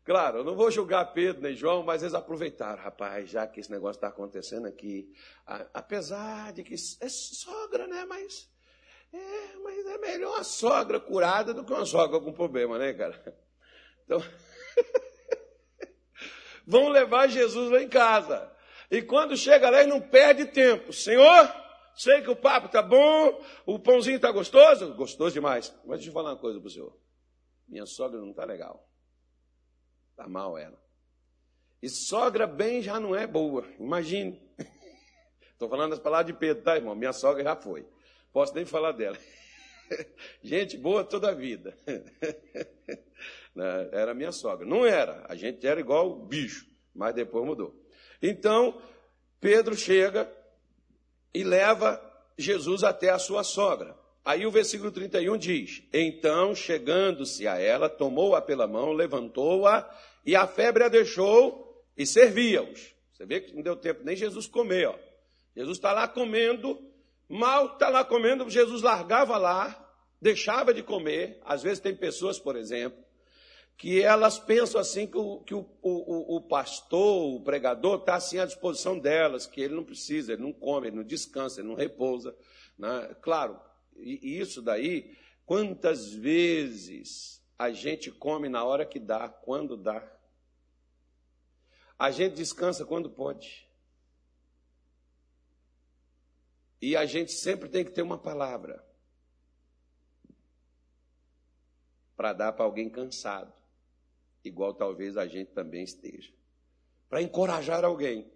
[0.07, 3.73] Claro, eu não vou julgar Pedro nem João, mas eles aproveitaram, rapaz, já que esse
[3.73, 5.12] negócio está acontecendo aqui.
[5.75, 8.05] Apesar de que é sogra, né?
[8.05, 8.49] Mas
[9.12, 13.37] é, mas é melhor uma sogra curada do que uma sogra com problema, né, cara?
[14.05, 14.23] Então,
[16.64, 18.49] vão levar Jesus lá em casa.
[18.88, 20.92] E quando chega lá, ele não perde tempo.
[20.92, 21.53] Senhor,
[21.97, 24.95] sei que o papo tá bom, o pãozinho tá gostoso?
[24.95, 25.75] Gostoso demais.
[25.85, 26.97] Mas deixa eu falar uma coisa para o senhor.
[27.66, 28.88] Minha sogra não tá legal.
[30.16, 30.83] Está mal ela.
[31.83, 34.42] E sogra bem já não é boa, imagine.
[35.52, 36.94] Estou falando as palavras de Pedro, tá, irmão?
[36.94, 37.87] Minha sogra já foi.
[38.33, 39.18] Posso nem falar dela.
[40.42, 41.76] Gente boa toda a vida.
[43.55, 44.66] Né, era minha sogra.
[44.66, 45.24] Não era.
[45.31, 47.74] A gente era igual bicho, mas depois mudou.
[48.20, 48.83] Então,
[49.40, 50.31] Pedro chega
[51.33, 51.98] e leva
[52.37, 53.96] Jesus até a sua sogra.
[54.27, 59.89] Aí o versículo 31 diz: Então, chegando-se a ela, tomou-a pela mão, levantou-a,
[60.25, 62.93] e a febre a deixou e servia-os.
[63.12, 64.97] Você vê que não deu tempo nem Jesus comer, ó.
[65.55, 66.77] Jesus está lá comendo,
[67.29, 71.41] mal está lá comendo, Jesus largava lá, deixava de comer.
[71.45, 72.99] Às vezes tem pessoas, por exemplo,
[73.77, 78.41] que elas pensam assim que o, que o, o, o pastor, o pregador, está assim
[78.41, 81.77] à disposição delas, que ele não precisa, ele não come, ele não descansa, ele não
[81.77, 82.35] repousa.
[82.77, 83.15] Né?
[83.23, 83.57] Claro,
[83.99, 90.07] e isso daí, quantas vezes a gente come na hora que dá, quando dá.
[91.99, 93.67] A gente descansa quando pode.
[96.81, 98.85] E a gente sempre tem que ter uma palavra
[102.15, 103.53] para dar para alguém cansado,
[104.45, 106.33] igual talvez a gente também esteja,
[107.09, 108.31] para encorajar alguém.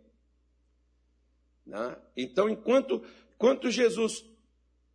[1.65, 1.97] Né?
[2.17, 3.03] Então, enquanto,
[3.35, 4.23] enquanto Jesus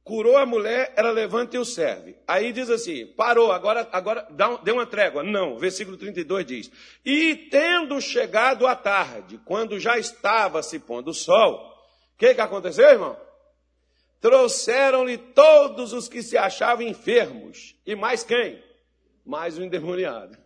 [0.06, 2.16] curou a mulher, ela levanta e o serve.
[2.28, 5.24] Aí diz assim: parou, agora, agora dá, deu uma trégua.
[5.24, 6.72] Não, versículo 32 diz:
[7.04, 11.56] E tendo chegado a tarde, quando já estava se pondo o sol,
[12.14, 13.20] o que, que aconteceu, irmão?
[14.22, 17.76] Trouxeram-lhe todos os que se achavam enfermos.
[17.86, 18.64] E mais quem?
[19.26, 20.38] Mais o um endemoniado.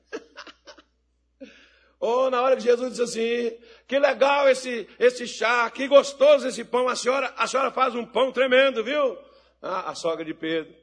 [2.00, 6.48] Ou oh, na hora que Jesus disse assim: que legal esse, esse chá, que gostoso
[6.48, 6.88] esse pão.
[6.88, 9.18] A senhora, a senhora faz um pão tremendo, viu?
[9.62, 10.74] Ah, a sogra de Pedro.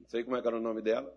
[0.00, 1.12] Não sei como é que era o nome dela.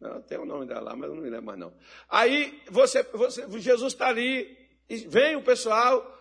[0.00, 1.72] Não, tem o nome dela lá, mas eu não me lembro mais não.
[2.08, 6.18] Aí você, você Jesus está ali, e vem o pessoal,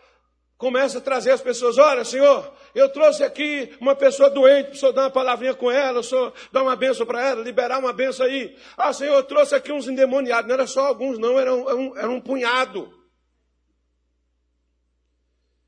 [0.55, 4.91] começa a trazer as pessoas, olha, Senhor, eu trouxe aqui uma pessoa doente, o Senhor
[4.91, 8.55] dar uma palavrinha com ela, Senhor dar uma benção para ela, liberar uma benção aí.
[8.77, 12.09] Ah, Senhor, eu trouxe aqui uns endemoniados, não era só alguns, não, era um, era
[12.09, 12.93] um punhado.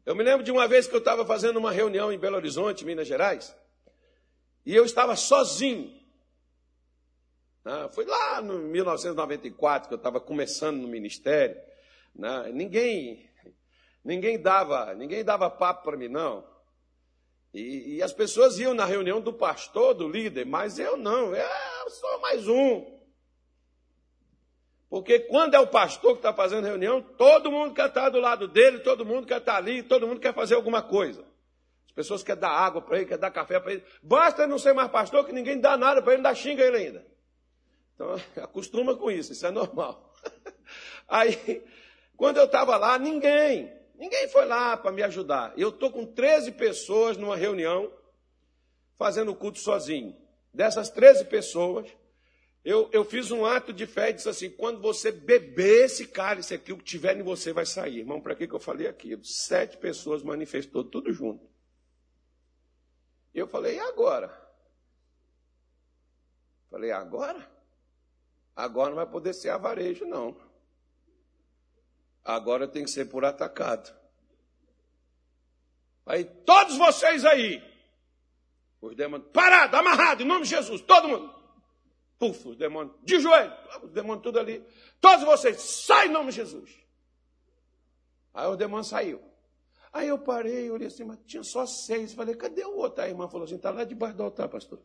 [0.05, 2.85] Eu me lembro de uma vez que eu estava fazendo uma reunião em Belo Horizonte,
[2.85, 3.55] Minas Gerais,
[4.65, 5.93] e eu estava sozinho.
[7.65, 11.55] Ah, foi lá no 1994 que eu estava começando no ministério.
[12.13, 12.51] Né?
[12.53, 13.29] Ninguém
[14.03, 16.43] Ninguém dava, ninguém dava papo para mim, não.
[17.53, 21.89] E, e, as pessoas iam na reunião do pastor, do líder, mas eu não, eu
[21.89, 22.99] sou mais um.
[24.89, 28.47] Porque quando é o pastor que está fazendo reunião, todo mundo quer estar do lado
[28.47, 31.23] dele, todo mundo quer estar ali, todo mundo quer fazer alguma coisa.
[31.93, 33.83] As pessoas querem dar água para ele, querem dar café para ele.
[34.01, 37.05] Basta não ser mais pastor que ninguém dá nada para ele, ainda xinga ele ainda.
[37.95, 40.11] Então, acostuma com isso, isso é normal.
[41.07, 41.63] Aí,
[42.17, 43.71] quando eu estava lá, ninguém,
[44.03, 45.53] Ninguém foi lá para me ajudar.
[45.55, 47.91] Eu estou com 13 pessoas numa reunião,
[48.97, 50.15] fazendo o culto sozinho.
[50.53, 51.89] Dessas 13 pessoas,
[52.65, 56.53] eu, eu fiz um ato de fé e disse assim: quando você beber esse cálice
[56.53, 57.99] aqui, o que tiver em você vai sair.
[57.99, 59.23] Irmão, para que, que eu falei aquilo?
[59.23, 61.52] Sete pessoas manifestou tudo junto.
[63.33, 64.31] Eu falei: e agora?
[66.69, 67.51] Falei: agora?
[68.55, 70.35] Agora não vai poder ser avarejo, não.
[72.23, 73.93] Agora tem que ser por atacado.
[76.05, 77.63] Aí, todos vocês aí,
[78.81, 81.33] os demônios, parado, amarrado, em nome de Jesus, todo mundo.
[82.19, 84.65] Puf, os demônios, de joelho, os demônios tudo ali.
[85.01, 86.69] Todos vocês, sai em nome de Jesus.
[88.33, 89.32] Aí o demônio saiu.
[89.93, 92.13] Aí eu parei, olhei assim, mas tinha só seis.
[92.13, 93.03] Falei, cadê o outro?
[93.03, 94.79] Aí a irmã falou assim, está lá debaixo do altar, pastor.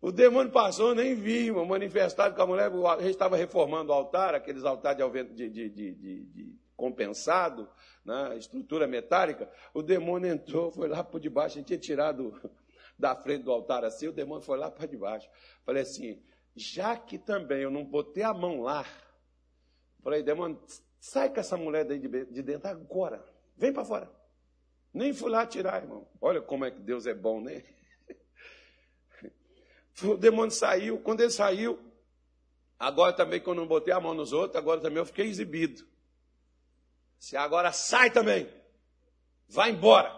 [0.00, 3.94] O demônio passou, nem vi, uma manifestado com a mulher, a gente estava reformando o
[3.94, 7.68] altar, aqueles altares de, de, de, de compensado,
[8.04, 9.50] né, estrutura metálica.
[9.74, 12.38] O demônio entrou, foi lá por debaixo, a gente tinha tirado
[12.96, 15.28] da frente do altar assim, o demônio foi lá para debaixo.
[15.64, 16.22] Falei assim,
[16.54, 18.86] já que também eu não botei a mão lá,
[20.04, 20.60] falei, demônio,
[21.06, 23.24] sai com essa mulher daí de dentro agora,
[23.56, 24.10] vem para fora.
[24.92, 26.08] Nem fui lá tirar, irmão.
[26.20, 27.62] Olha como é que Deus é bom, né?
[30.02, 31.00] O demônio saiu.
[31.00, 31.78] Quando ele saiu,
[32.78, 35.86] agora também, quando eu não botei a mão nos outros, agora também eu fiquei exibido.
[37.18, 38.50] Se agora sai também.
[39.48, 40.14] Vai embora.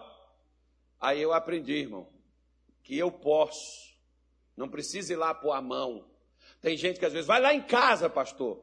[0.99, 2.11] Aí eu aprendi, irmão,
[2.83, 3.95] que eu posso.
[4.57, 6.09] Não precisa ir lá pôr a mão.
[6.59, 8.61] Tem gente que às vezes vai lá em casa, pastor.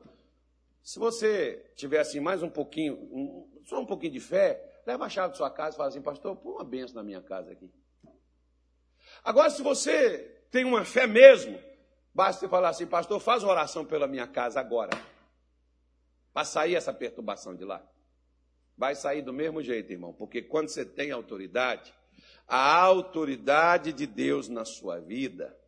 [0.86, 5.08] Se você tiver assim mais um pouquinho, um, só um pouquinho de fé, leva a
[5.08, 7.68] chave da sua casa e fala assim, pastor, põe uma benção na minha casa aqui.
[9.24, 10.18] Agora, se você
[10.48, 11.60] tem uma fé mesmo,
[12.14, 14.92] basta você falar assim, pastor, faz uma oração pela minha casa agora.
[16.32, 17.84] para sair essa perturbação de lá.
[18.78, 21.92] Vai sair do mesmo jeito, irmão, porque quando você tem autoridade,
[22.46, 25.58] a autoridade de Deus na sua vida,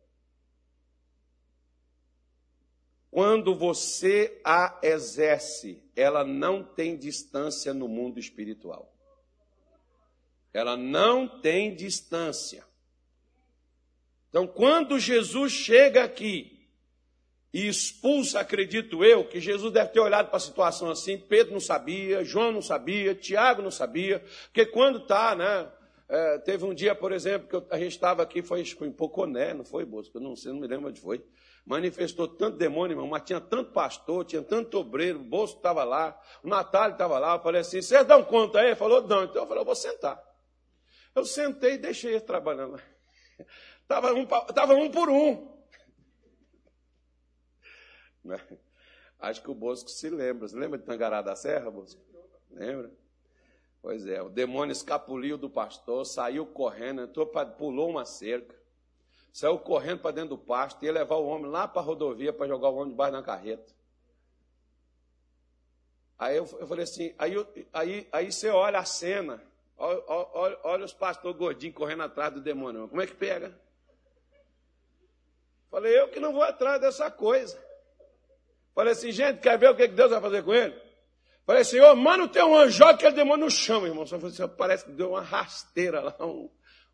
[3.11, 8.93] quando você a exerce, ela não tem distância no mundo espiritual.
[10.53, 12.63] Ela não tem distância.
[14.29, 16.67] Então, quando Jesus chega aqui
[17.51, 21.59] e expulsa, acredito eu, que Jesus deve ter olhado para a situação assim, Pedro não
[21.59, 25.71] sabia, João não sabia, Tiago não sabia, porque quando está, né?
[26.07, 29.53] É, teve um dia, por exemplo, que a gente estava aqui, foi, foi em Poconé,
[29.53, 30.17] não foi, Bosco?
[30.17, 31.23] Eu não sei, não me lembro onde foi.
[31.69, 36.19] Manifestou tanto demônio, irmão, mas tinha tanto pastor, tinha tanto obreiro, o Bosco estava lá,
[36.43, 38.69] o Natália estava lá, eu falei assim, vocês dão conta aí?
[38.69, 39.25] Ele falou, não.
[39.25, 40.19] Então eu falei, eu vou sentar.
[41.13, 42.81] Eu sentei e deixei ele trabalhando.
[43.83, 45.59] Estava um, tava um por um.
[48.25, 48.37] Né?
[49.19, 50.47] Acho que o Bosco se lembra.
[50.47, 52.01] Você lembra de Tangará da Serra, Bosco?
[52.49, 52.91] Lembra?
[53.79, 58.58] Pois é, o demônio escapuliu do pastor, saiu correndo, entrou pra, pulou uma cerca,
[59.31, 62.47] saiu correndo para dentro do pasto, ia levar o homem lá para a rodovia para
[62.47, 63.73] jogar o homem debaixo da carreta.
[66.17, 67.35] Aí eu, eu falei assim, aí,
[67.71, 69.41] aí, aí você olha a cena,
[69.77, 72.89] olha, olha, olha os pastores gordinhos correndo atrás do demônio.
[72.89, 73.57] Como é que pega?
[75.71, 77.57] Falei, eu que não vou atrás dessa coisa.
[78.73, 80.75] Falei assim, gente, quer ver o que Deus vai fazer com ele?
[81.45, 84.05] Falei, Senhor, mano, tem um anjo que aquele demônio no chão, irmão.
[84.05, 86.49] Só falei assim, parece que deu uma rasteira lá, um,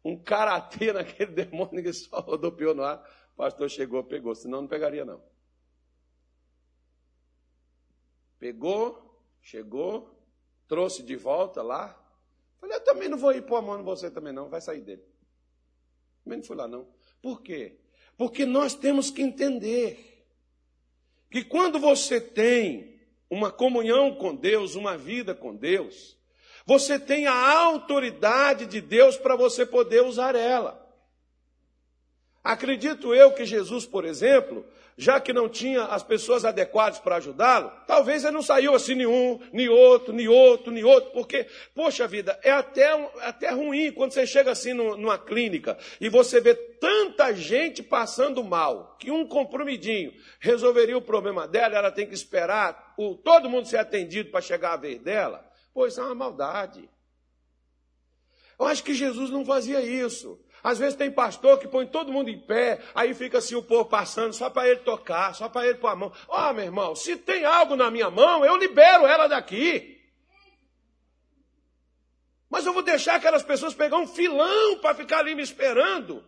[0.06, 3.00] um karatê naquele demônio que só rodopiou no ar.
[3.34, 5.22] O pastor chegou, pegou, senão não pegaria não.
[8.38, 10.16] Pegou, chegou,
[10.68, 12.00] trouxe de volta lá.
[12.60, 14.82] Falei, eu também não vou ir pôr a mão em você também não, vai sair
[14.82, 15.04] dele.
[16.24, 16.88] Também não fui lá não.
[17.20, 17.80] Por quê?
[18.16, 20.28] Porque nós temos que entender
[21.32, 26.16] que quando você tem uma comunhão com Deus, uma vida com Deus,
[26.66, 30.84] você tem a autoridade de Deus para você poder usar ela.
[32.44, 34.66] Acredito eu que Jesus, por exemplo,
[34.98, 39.40] já que não tinha as pessoas adequadas para ajudá-lo, talvez ele não saiu assim nenhum,
[39.52, 42.92] nem outro, nem outro, nem outro, porque, poxa vida, é até,
[43.22, 48.96] até ruim quando você chega assim numa clínica e você vê tanta gente passando mal,
[49.00, 53.78] que um comprimidinho resolveria o problema dela, ela tem que esperar o, todo mundo ser
[53.78, 55.44] atendido para chegar a vez dela.
[55.76, 56.90] Pois é uma maldade.
[58.58, 60.40] Eu acho que Jesus não fazia isso.
[60.64, 63.84] Às vezes tem pastor que põe todo mundo em pé, aí fica assim o povo
[63.84, 66.14] passando só para ele tocar, só para ele pôr a mão.
[66.30, 70.02] Ó, oh, meu irmão, se tem algo na minha mão, eu libero ela daqui.
[72.50, 76.24] Mas eu vou deixar aquelas pessoas pegar um filão para ficar ali me esperando.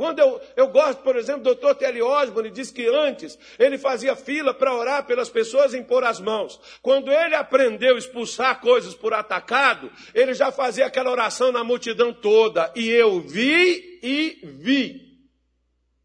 [0.00, 1.74] Quando eu, eu gosto, por exemplo, do Dr.
[1.74, 6.18] Telly Osborne diz que antes ele fazia fila para orar pelas pessoas e impor as
[6.18, 6.58] mãos.
[6.80, 12.14] Quando ele aprendeu a expulsar coisas por atacado, ele já fazia aquela oração na multidão
[12.14, 12.72] toda.
[12.74, 15.20] E eu vi e vi.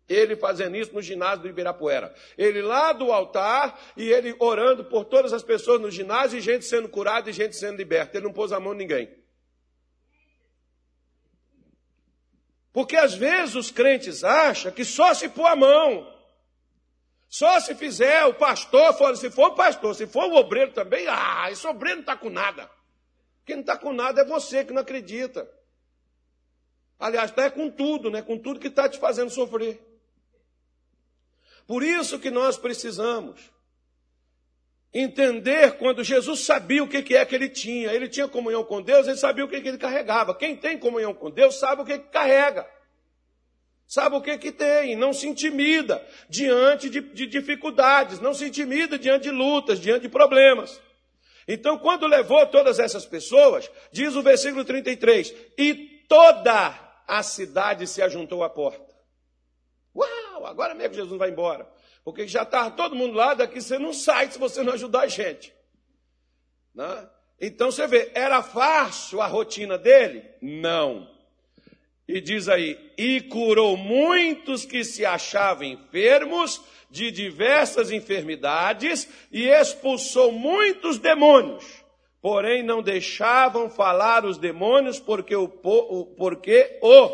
[0.10, 2.14] Ele fazendo isso no ginásio do Ibirapuera.
[2.38, 6.66] Ele lá do altar e ele orando por todas as pessoas no ginásio e gente
[6.66, 8.18] sendo curada e gente sendo liberta.
[8.18, 9.25] Ele não pôs a mão em ninguém.
[12.76, 16.14] Porque às vezes os crentes acham que só se pôr a mão,
[17.30, 21.08] só se fizer o pastor, for, se for o pastor, se for o obreiro também,
[21.08, 22.70] ah, esse obreiro não está com nada.
[23.46, 25.50] Quem não está com nada é você que não acredita.
[27.00, 28.22] Aliás, está é com tudo, né?
[28.22, 29.82] com tudo que está te fazendo sofrer.
[31.66, 33.40] Por isso que nós precisamos
[34.98, 37.92] entender quando Jesus sabia o que é que ele tinha.
[37.92, 40.34] Ele tinha comunhão com Deus, ele sabia o que ele carregava.
[40.34, 42.66] Quem tem comunhão com Deus sabe o que carrega.
[43.86, 44.96] Sabe o que que tem?
[44.96, 50.10] Não se intimida diante de, de dificuldades, não se intimida diante de lutas, diante de
[50.10, 50.82] problemas.
[51.48, 55.76] Então, quando levou todas essas pessoas, diz o versículo 33, e
[56.08, 56.74] toda
[57.08, 58.96] a cidade se ajuntou à porta.
[59.96, 61.75] Uau, agora mesmo Jesus vai embora.
[62.06, 65.08] Porque já estava todo mundo lá, daqui você não sai se você não ajudar a
[65.08, 65.52] gente.
[66.74, 67.10] Né?
[67.42, 70.24] Então você vê, era fácil a rotina dele?
[70.40, 71.10] Não.
[72.08, 80.32] E diz aí: e curou muitos que se achavam enfermos de diversas enfermidades e expulsou
[80.32, 81.84] muitos demônios.
[82.22, 87.10] Porém, não deixavam falar os demônios porque o, porque o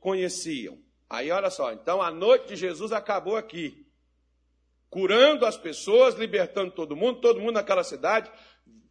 [0.00, 0.78] conheciam.
[1.10, 3.85] Aí olha só, então a noite de Jesus acabou aqui
[4.90, 8.30] curando as pessoas, libertando todo mundo, todo mundo naquela cidade,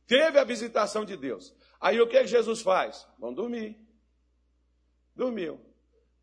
[0.05, 1.53] teve a visitação de Deus.
[1.79, 3.07] Aí o que, é que Jesus faz?
[3.19, 3.77] Vão dormir.
[5.15, 5.59] Dormiu.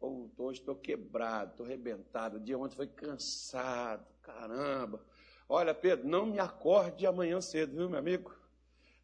[0.00, 2.36] Oh, hoje estou quebrado, estou arrebentado.
[2.36, 5.00] O dia ontem foi cansado, caramba.
[5.48, 8.34] Olha, Pedro, não me acorde amanhã cedo, viu, meu amigo?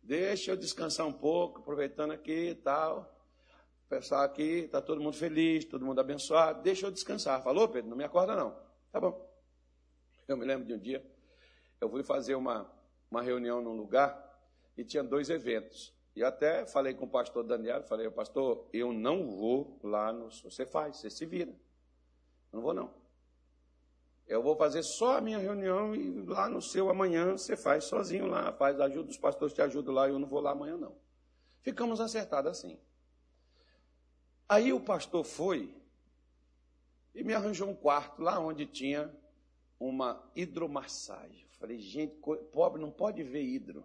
[0.02, 3.14] Deixa eu descansar um pouco, aproveitando aqui e tal.
[3.86, 6.62] O pessoal aqui, está todo mundo feliz, todo mundo abençoado.
[6.62, 7.42] Deixa eu descansar.
[7.42, 7.90] Falou, Pedro?
[7.90, 8.56] Não me acorda, não.
[8.90, 9.27] Tá bom.
[10.28, 11.02] Eu me lembro de um dia,
[11.80, 12.70] eu fui fazer uma,
[13.10, 14.38] uma reunião num lugar
[14.76, 15.94] e tinha dois eventos.
[16.14, 20.30] E até falei com o pastor Daniel, falei, pastor, eu não vou lá no.
[20.30, 21.54] Você faz, você se vira.
[22.52, 22.92] Não vou, não.
[24.26, 28.26] Eu vou fazer só a minha reunião e lá no seu amanhã você faz sozinho
[28.26, 30.94] lá, faz ajuda, os pastores te ajudam lá, eu não vou lá amanhã, não.
[31.62, 32.78] Ficamos acertados assim.
[34.46, 35.74] Aí o pastor foi
[37.14, 39.10] e me arranjou um quarto lá onde tinha
[39.78, 41.46] uma hidromassagem.
[41.58, 42.14] Falei, gente,
[42.52, 43.84] pobre não pode ver hidro.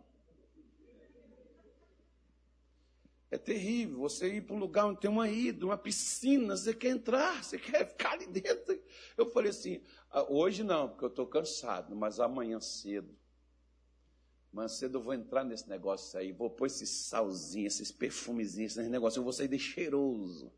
[3.34, 6.89] É terrível você ir para um lugar onde tem uma hidro, uma piscina, você quer
[6.89, 8.80] entrar, você quer ficar ali dentro.
[9.18, 9.82] Eu falei assim,
[10.12, 13.18] ah, hoje não, porque eu estou cansado, mas amanhã cedo.
[14.52, 18.91] Amanhã cedo eu vou entrar nesse negócio aí, vou pôr esse salzinho, esses perfumezinhos, esses
[18.91, 20.54] negócios, eu vou sair de cheiroso.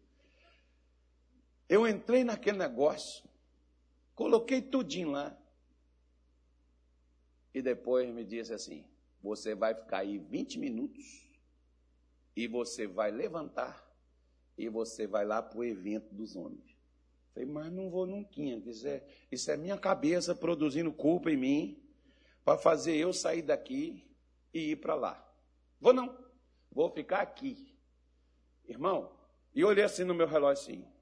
[1.70, 3.24] Eu entrei naquele negócio,
[4.16, 5.38] coloquei tudinho lá.
[7.54, 8.86] E depois me disse assim:
[9.22, 11.26] você vai ficar aí 20 minutos
[12.36, 13.86] e você vai levantar
[14.58, 16.76] e você vai lá para o evento dos homens.
[17.34, 18.40] Falei, mas não vou nunca.
[18.40, 21.84] Isso é, isso é minha cabeça produzindo culpa em mim
[22.44, 24.10] para fazer eu sair daqui
[24.54, 25.34] e ir para lá.
[25.80, 26.18] Vou não.
[26.72, 27.76] Vou ficar aqui.
[28.68, 29.12] Irmão,
[29.54, 30.95] e olhei assim no meu relógio assim.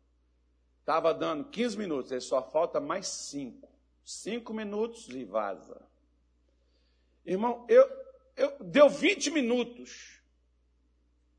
[0.83, 3.69] Estava dando 15 minutos, aí só falta mais 5.
[4.03, 5.81] 5 minutos e vaza.
[7.25, 7.89] Irmão, eu,
[8.35, 10.21] eu deu 20 minutos.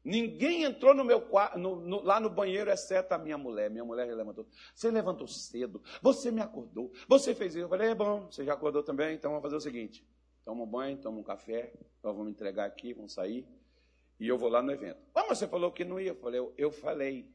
[0.03, 1.28] Ninguém entrou no meu
[1.59, 3.68] no, no, lá no banheiro, exceto a minha mulher.
[3.68, 4.47] Minha mulher levantou.
[4.74, 7.66] Você levantou cedo, você me acordou, você fez isso.
[7.66, 10.03] Eu falei, é bom, você já acordou também, então vamos fazer o seguinte:
[10.42, 11.70] toma um banho, toma um café,
[12.03, 13.47] nós vamos entregar aqui, vamos sair,
[14.18, 14.99] e eu vou lá no evento.
[15.14, 16.12] Ah, mas você falou que não ia.
[16.12, 17.34] Eu falei, eu, eu falei.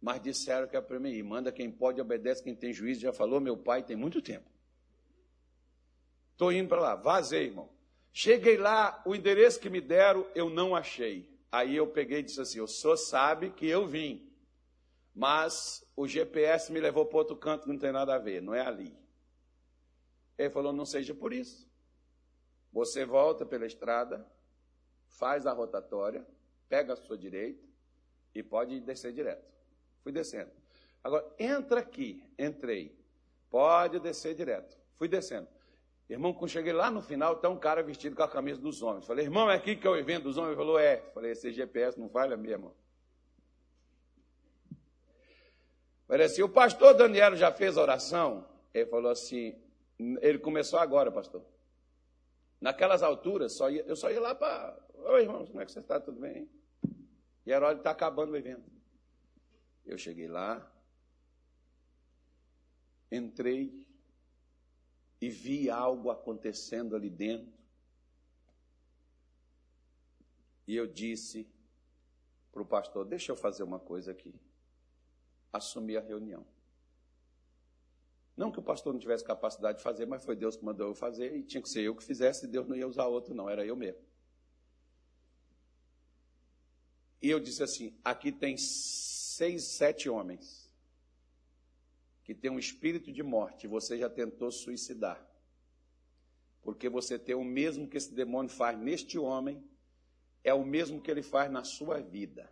[0.00, 1.22] Mas disseram que é para mim.
[1.22, 3.00] Manda quem pode, obedece quem tem juízo.
[3.00, 4.48] Já falou, meu pai tem muito tempo.
[6.32, 7.70] Estou indo para lá, vazei, irmão.
[8.12, 11.34] Cheguei lá, o endereço que me deram, eu não achei.
[11.50, 14.30] Aí eu peguei e disse assim: o senhor sabe que eu vim,
[15.14, 18.60] mas o GPS me levou para outro canto, não tem nada a ver, não é
[18.60, 18.94] ali.
[20.36, 21.66] Ele falou: não seja por isso.
[22.70, 24.30] Você volta pela estrada,
[25.08, 26.26] faz a rotatória,
[26.68, 27.64] pega a sua direita
[28.34, 29.55] e pode descer direto.
[30.06, 30.52] Fui descendo.
[31.02, 32.22] Agora, entra aqui.
[32.38, 32.96] Entrei.
[33.50, 34.78] Pode descer direto.
[34.94, 35.48] Fui descendo.
[36.08, 39.04] Irmão, quando cheguei lá no final, está um cara vestido com a camisa dos homens.
[39.04, 40.50] Falei, irmão, é aqui que é o evento dos homens?
[40.50, 40.98] Ele falou, é.
[41.12, 42.72] Falei, esse GPS não falha mesmo.
[46.06, 48.46] Falei assim, o pastor Daniel já fez a oração?
[48.72, 49.60] Ele falou assim,
[49.98, 51.42] ele começou agora, pastor.
[52.60, 54.78] Naquelas alturas, só ia, eu só ia lá para.
[54.94, 55.98] Oi, irmão, como é que você está?
[55.98, 56.48] Tudo bem?
[57.44, 58.75] E era hora de estar tá acabando o evento.
[59.86, 60.70] Eu cheguei lá,
[63.10, 63.86] entrei,
[65.20, 67.52] e vi algo acontecendo ali dentro.
[70.66, 71.48] E eu disse
[72.52, 74.34] para o pastor: Deixa eu fazer uma coisa aqui.
[75.52, 76.46] Assumi a reunião.
[78.36, 80.94] Não que o pastor não tivesse capacidade de fazer, mas foi Deus que mandou eu
[80.94, 83.64] fazer e tinha que ser eu que fizesse, Deus não ia usar outro, não, era
[83.64, 84.02] eu mesmo.
[87.22, 88.56] E eu disse assim: aqui tem
[89.36, 90.66] seis, sete homens
[92.24, 95.24] que tem um espírito de morte, você já tentou suicidar.
[96.60, 99.62] Porque você tem o mesmo que esse demônio faz neste homem,
[100.42, 102.50] é o mesmo que ele faz na sua vida.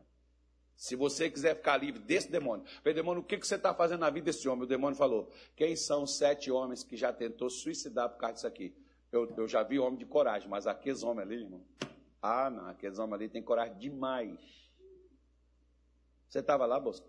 [0.76, 4.10] Se você quiser ficar livre desse demônio, falei, demônio, o que você está fazendo na
[4.10, 4.64] vida desse homem?
[4.64, 8.46] O demônio falou: quem são os sete homens que já tentou suicidar por causa disso
[8.46, 8.74] aqui?
[9.10, 11.64] Eu, eu já vi homem de coragem, mas aqueles homens ali, irmão.
[12.20, 14.63] Ah, não, aqueles homens ali têm coragem demais.
[16.34, 17.06] Você estava lá, Bosco?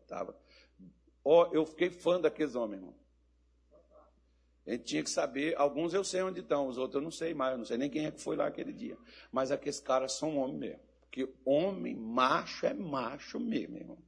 [0.00, 0.38] Estava.
[1.24, 2.94] Oh, eu fiquei fã daqueles homens, irmão.
[4.64, 7.34] A gente tinha que saber, alguns eu sei onde estão, os outros eu não sei
[7.34, 8.96] mais, eu não sei nem quem é que foi lá aquele dia.
[9.32, 10.80] Mas aqueles caras são homens mesmo.
[11.00, 13.98] Porque homem, macho, é macho mesmo, irmão.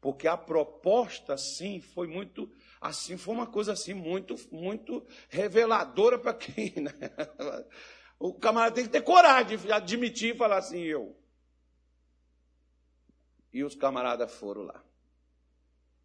[0.00, 6.34] Porque a proposta, assim, foi muito, assim, foi uma coisa assim, muito, muito reveladora para
[6.34, 6.90] quem, né?
[8.18, 11.16] O camarada tem que ter coragem de admitir e falar assim, eu.
[13.54, 14.84] E os camaradas foram lá.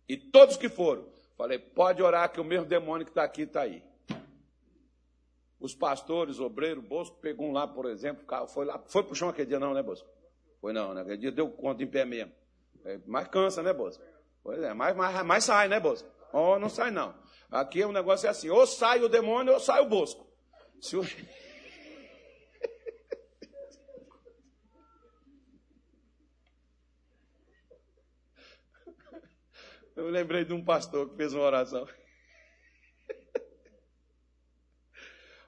[0.08, 3.62] E todos que foram, falei, pode orar que o mesmo demônio que está aqui está
[3.64, 3.84] aí.
[5.60, 9.50] Os pastores, obreiro, Bosco, pegou um lá, por exemplo, foi lá, foi pro chão aquele
[9.50, 10.08] dia não, né, Bosco?
[10.62, 11.02] Foi não, né?
[11.02, 12.32] Aquele dia deu conta em pé mesmo.
[12.86, 14.02] É, mais cansa, né, Bosco?
[14.42, 16.08] Pois é, mais, mais, mais sai, né, Bosco?
[16.32, 17.14] Oh, não sai não.
[17.52, 20.28] Aqui o negócio é assim: ou sai o demônio ou sai o bosco.
[20.80, 21.02] Se o...
[30.00, 31.86] Eu lembrei de um pastor que fez uma oração.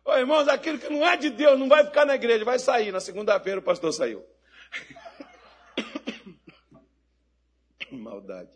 [0.03, 2.91] Ô, irmãos, aquilo que não é de Deus não vai ficar na igreja, vai sair.
[2.91, 4.25] Na segunda-feira o pastor saiu.
[7.91, 8.49] Maldade.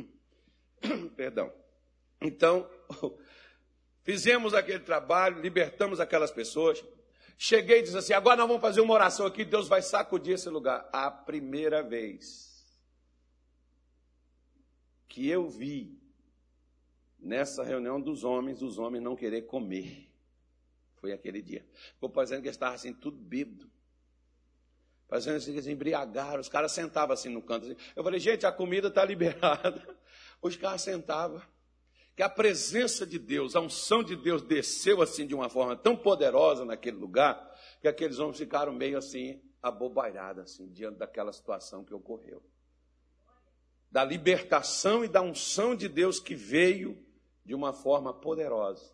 [1.14, 1.52] Perdão.
[2.18, 2.66] Então,
[4.04, 6.82] fizemos aquele trabalho, libertamos aquelas pessoas.
[7.36, 10.48] Cheguei e disse assim: agora nós vamos fazer uma oração aqui, Deus vai sacudir esse
[10.48, 10.88] lugar.
[10.90, 12.53] A primeira vez
[15.14, 15.96] que eu vi
[17.20, 20.10] nessa reunião dos homens, os homens não querer comer.
[20.96, 21.64] Foi aquele dia.
[21.92, 23.70] Ficou parecendo que estava assim, tudo bêbado.
[25.06, 26.40] Fazendo assim, eles embriagaram.
[26.40, 27.64] Os caras sentavam assim no canto.
[27.64, 27.76] Assim.
[27.94, 29.96] Eu falei, gente, a comida está liberada.
[30.42, 31.40] Os caras sentavam.
[32.16, 35.96] Que a presença de Deus, a unção de Deus desceu assim de uma forma tão
[35.96, 41.94] poderosa naquele lugar, que aqueles homens ficaram meio assim, abobairados, assim, diante daquela situação que
[41.94, 42.42] ocorreu.
[43.94, 47.00] Da libertação e da unção de Deus que veio
[47.44, 48.92] de uma forma poderosa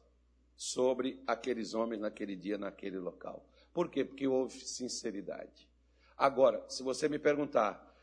[0.55, 3.49] sobre aqueles homens naquele dia, naquele local.
[3.73, 4.05] Por quê?
[4.05, 5.67] Porque houve sinceridade.
[6.19, 7.97] Agora, se você me perguntar,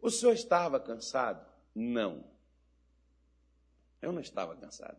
[0.00, 1.46] o senhor estava cansado?
[1.72, 2.24] Não.
[4.02, 4.98] Eu não estava cansado.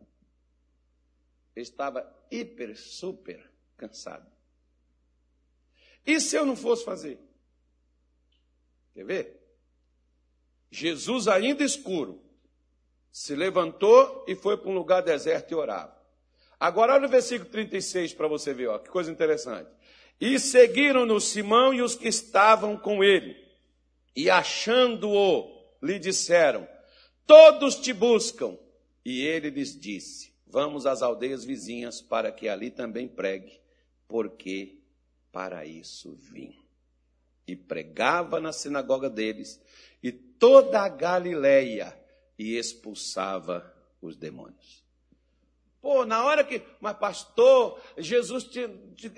[1.54, 4.32] Eu estava hiper, super cansado.
[6.06, 7.20] E se eu não fosse fazer?
[8.94, 9.41] Quer ver?
[10.72, 12.18] Jesus, ainda escuro,
[13.12, 15.94] se levantou e foi para um lugar deserto e orava.
[16.58, 19.70] Agora olha o versículo 36 para você ver, ó, que coisa interessante.
[20.18, 23.36] E seguiram-no Simão e os que estavam com ele.
[24.16, 25.50] E achando-o,
[25.82, 26.66] lhe disseram:
[27.26, 28.56] Todos te buscam.
[29.04, 33.60] E ele lhes disse: Vamos às aldeias vizinhas para que ali também pregue,
[34.08, 34.78] porque
[35.30, 36.56] para isso vim.
[37.46, 39.60] E pregava na sinagoga deles
[40.02, 41.96] e toda a Galileia
[42.38, 44.82] e expulsava os demônios.
[45.80, 46.62] Pô, na hora que.
[46.80, 49.10] Mas, pastor, Jesus te, te,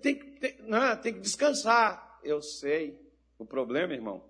[0.00, 2.18] tem, tem, não, tem que descansar.
[2.22, 2.98] Eu sei.
[3.38, 4.24] O problema, irmão,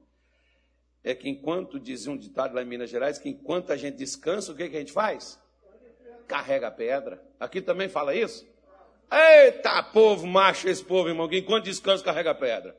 [1.05, 4.51] é que enquanto dizia um ditado lá em Minas Gerais, que enquanto a gente descansa,
[4.51, 5.41] o que, que a gente faz?
[6.27, 7.25] Carrega a pedra.
[7.39, 8.45] Aqui também fala isso?
[9.09, 12.77] Eita, povo macho, esse povo, irmão, que enquanto descansa, carrega a pedra.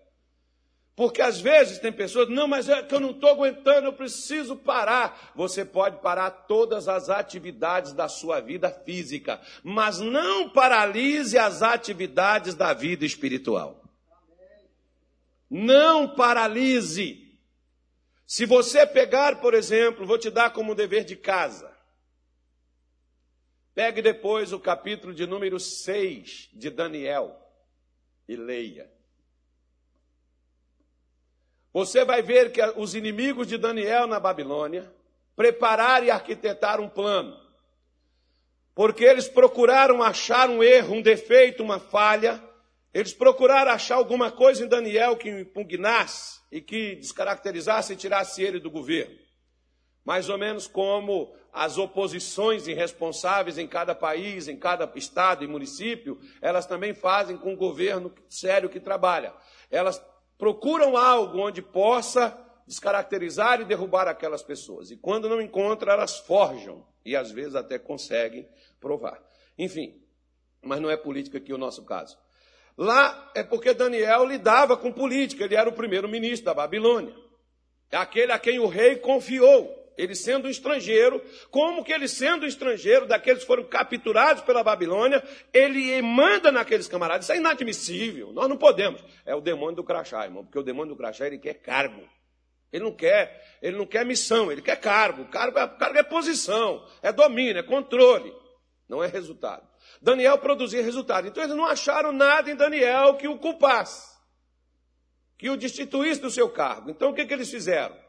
[0.98, 4.56] Porque às vezes tem pessoas, não, mas é que eu não estou aguentando, eu preciso
[4.56, 5.32] parar.
[5.36, 12.56] Você pode parar todas as atividades da sua vida física, mas não paralise as atividades
[12.56, 13.80] da vida espiritual.
[15.48, 17.38] Não paralise.
[18.26, 21.72] Se você pegar, por exemplo, vou te dar como dever de casa.
[23.76, 27.40] Pegue depois o capítulo de número 6 de Daniel
[28.28, 28.97] e leia.
[31.78, 34.92] Você vai ver que os inimigos de Daniel na Babilônia
[35.36, 37.40] prepararam e arquitetaram um plano.
[38.74, 42.44] Porque eles procuraram achar um erro, um defeito, uma falha.
[42.92, 48.60] Eles procuraram achar alguma coisa em Daniel que impugnasse e que descaracterizasse e tirasse ele
[48.60, 49.16] do governo.
[50.04, 56.20] Mais ou menos como as oposições irresponsáveis em cada país, em cada estado e município,
[56.42, 59.32] elas também fazem com o governo sério que trabalha.
[59.70, 60.02] Elas
[60.38, 64.92] procuram algo onde possa descaracterizar e derrubar aquelas pessoas.
[64.92, 68.48] E quando não encontram, elas forjam e às vezes até conseguem
[68.80, 69.22] provar.
[69.58, 70.02] Enfim,
[70.62, 72.18] mas não é política aqui o nosso caso.
[72.78, 77.16] Lá é porque Daniel lidava com política, ele era o primeiro-ministro da Babilônia.
[77.92, 83.42] Aquele a quem o rei confiou ele sendo estrangeiro, como que ele sendo estrangeiro, daqueles
[83.42, 87.26] que foram capturados pela Babilônia, ele manda naqueles camaradas.
[87.26, 89.04] Isso é inadmissível, nós não podemos.
[89.26, 92.08] É o demônio do crachá, irmão, porque o demônio do crachá ele quer cargo.
[92.72, 95.26] Ele não quer, ele não quer missão, ele quer cargo.
[95.26, 98.32] Cargo é, cargo é posição, é domínio, é controle,
[98.88, 99.66] não é resultado.
[100.02, 101.28] Daniel produzia resultado.
[101.28, 104.16] Então eles não acharam nada em Daniel que o culpasse,
[105.38, 106.92] que o destituísse do seu cargo.
[106.92, 108.07] Então o que, que eles fizeram?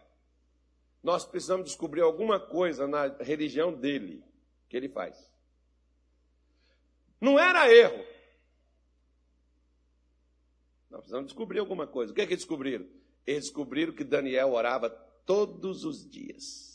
[1.03, 4.25] Nós precisamos descobrir alguma coisa na religião dele
[4.69, 5.31] que ele faz.
[7.21, 8.05] Não era erro.
[10.91, 12.13] Nós precisamos descobrir alguma coisa.
[12.13, 12.87] O que é que descobriram?
[13.27, 16.69] Eles descobriram que Daniel orava todos os dias.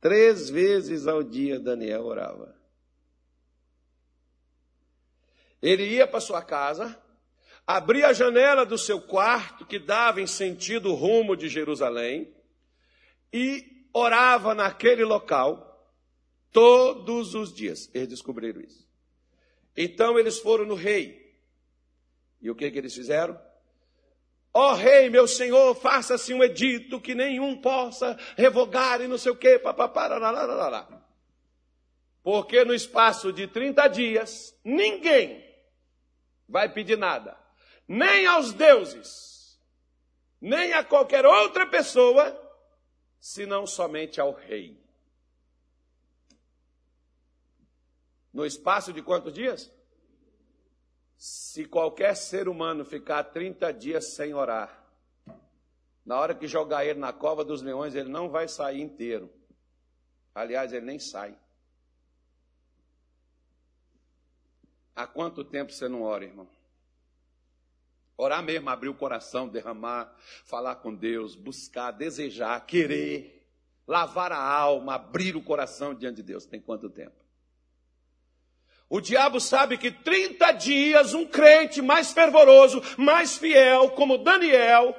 [0.00, 2.54] Três vezes ao dia Daniel orava.
[5.60, 7.02] Ele ia para sua casa,
[7.66, 12.34] abria a janela do seu quarto, que dava em sentido rumo de Jerusalém,
[13.34, 15.74] e orava naquele local,
[16.54, 17.90] Todos os dias.
[17.92, 18.88] Eles descobriram isso.
[19.76, 21.34] Então eles foram no rei.
[22.40, 23.36] E o que, que eles fizeram?
[24.52, 29.32] Ó oh, rei, meu senhor, faça-se um edito que nenhum possa revogar e não sei
[29.32, 29.58] o quê.
[29.58, 30.08] Papapá,
[32.22, 35.44] porque no espaço de 30 dias, ninguém
[36.48, 37.36] vai pedir nada,
[37.88, 39.58] nem aos deuses,
[40.40, 42.43] nem a qualquer outra pessoa,
[43.24, 44.78] senão somente ao rei.
[48.30, 49.72] No espaço de quantos dias?
[51.16, 54.84] Se qualquer ser humano ficar 30 dias sem orar,
[56.04, 59.32] na hora que jogar ele na cova dos leões, ele não vai sair inteiro.
[60.34, 61.34] Aliás, ele nem sai.
[64.94, 66.46] Há quanto tempo você não ora, irmão?
[68.16, 73.44] Orar mesmo, abrir o coração, derramar, falar com Deus, buscar, desejar, querer,
[73.86, 76.46] lavar a alma, abrir o coração diante de Deus.
[76.46, 77.24] Tem quanto tempo?
[78.88, 84.94] O diabo sabe que 30 dias um crente mais fervoroso, mais fiel, como Daniel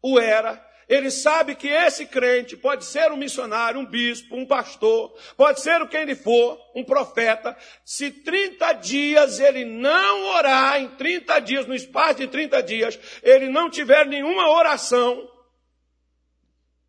[0.00, 5.16] o era, ele sabe que esse crente pode ser um missionário, um bispo, um pastor,
[5.36, 7.56] pode ser o quem ele for, um profeta.
[7.84, 13.48] Se 30 dias ele não orar, em 30 dias, no espaço de 30 dias, ele
[13.48, 15.30] não tiver nenhuma oração,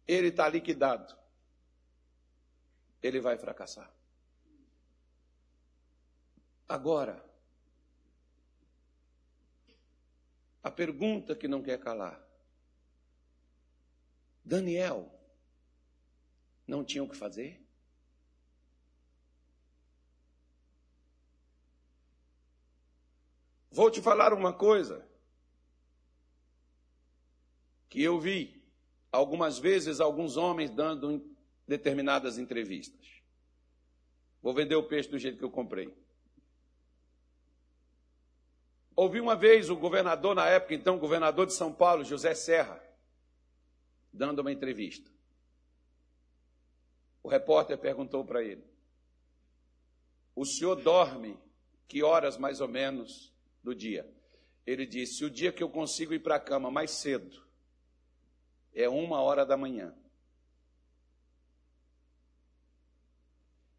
[0.07, 1.15] ele está liquidado.
[3.01, 3.91] Ele vai fracassar.
[6.67, 7.23] Agora,
[10.63, 12.24] a pergunta que não quer calar:
[14.45, 15.11] Daniel
[16.67, 17.65] não tinha o que fazer?
[23.71, 25.05] Vou te falar uma coisa
[27.89, 28.63] que eu vi
[29.11, 31.35] algumas vezes alguns homens dando
[31.67, 33.05] determinadas entrevistas.
[34.41, 35.91] Vou vender o peixe do jeito que eu comprei.
[38.95, 42.81] Ouvi uma vez o governador, na época, então, governador de São Paulo, José Serra,
[44.15, 45.11] dando uma entrevista.
[47.21, 48.63] O repórter perguntou para ele:
[50.35, 51.37] O senhor dorme
[51.87, 54.09] que horas mais ou menos do dia?
[54.65, 57.45] Ele disse: O dia que eu consigo ir para a cama mais cedo
[58.73, 59.95] é uma hora da manhã.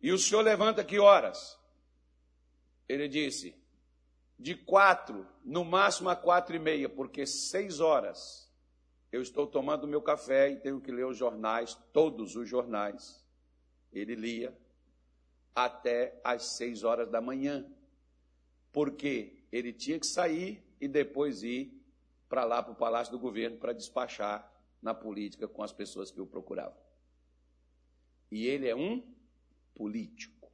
[0.00, 1.58] E o senhor levanta que horas?
[2.88, 3.56] Ele disse:
[4.38, 8.45] de quatro, no máximo a quatro e meia, porque seis horas
[9.12, 13.24] eu estou tomando meu café e tenho que ler os jornais, todos os jornais.
[13.92, 14.56] Ele lia
[15.54, 17.66] até às seis horas da manhã,
[18.72, 21.72] porque ele tinha que sair e depois ir
[22.28, 24.52] para lá, para o Palácio do Governo, para despachar
[24.82, 26.76] na política com as pessoas que o procuravam.
[28.30, 29.02] E ele é um
[29.74, 30.50] político.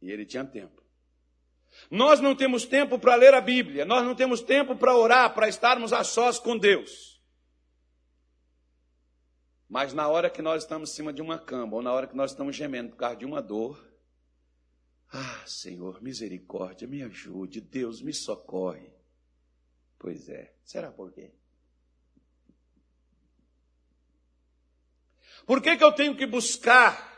[0.00, 0.87] E ele tinha tempo.
[1.90, 5.48] Nós não temos tempo para ler a Bíblia, nós não temos tempo para orar, para
[5.48, 7.18] estarmos a sós com Deus.
[9.68, 12.16] Mas na hora que nós estamos em cima de uma cama, ou na hora que
[12.16, 13.86] nós estamos gemendo por causa de uma dor,
[15.12, 18.92] ah, Senhor, misericórdia, me ajude, Deus me socorre.
[19.98, 21.32] Pois é, será por quê?
[25.46, 27.08] Por que, que eu tenho que buscar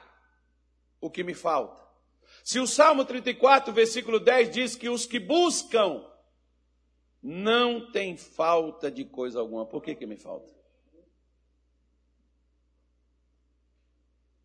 [1.00, 1.89] o que me falta?
[2.42, 6.04] Se o Salmo 34, versículo 10 diz que os que buscam
[7.22, 10.50] não tem falta de coisa alguma, por que, que me falta?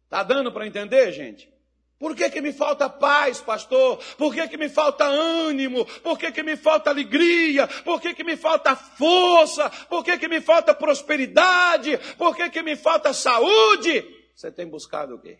[0.09, 1.53] Tá dando para entender, gente?
[1.97, 3.97] Por que, que me falta paz, pastor?
[4.17, 5.85] Por que, que me falta ânimo?
[6.01, 7.67] Por que, que me falta alegria?
[7.83, 9.69] Por que, que me falta força?
[9.89, 11.97] Por que, que me falta prosperidade?
[12.17, 14.03] Por que, que me falta saúde?
[14.35, 15.39] Você tem buscado o quê?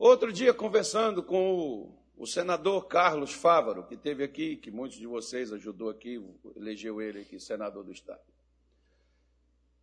[0.00, 5.06] Outro dia, conversando com o, o, senador Carlos Fávaro, que teve aqui, que muitos de
[5.06, 6.18] vocês ajudou aqui,
[6.56, 8.22] elegeu ele aqui, senador do Estado.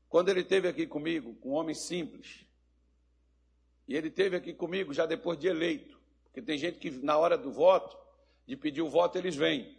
[0.10, 2.44] Quando ele esteve aqui comigo, com um homem simples,
[3.88, 7.38] e ele esteve aqui comigo já depois de eleito, porque tem gente que na hora
[7.38, 7.96] do voto,
[8.48, 9.78] de pedir o voto, eles vêm.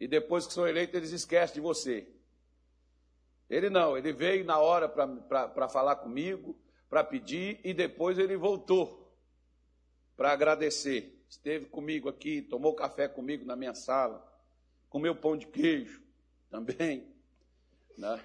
[0.00, 2.08] E depois que são eleitos, eles esquecem de você.
[3.48, 6.58] Ele não, ele veio na hora para falar comigo,
[6.90, 9.05] para pedir, e depois ele voltou
[10.16, 11.24] para agradecer.
[11.28, 14.26] Esteve comigo aqui, tomou café comigo na minha sala,
[14.88, 16.02] comeu pão de queijo
[16.50, 17.06] também.
[17.98, 18.24] Né?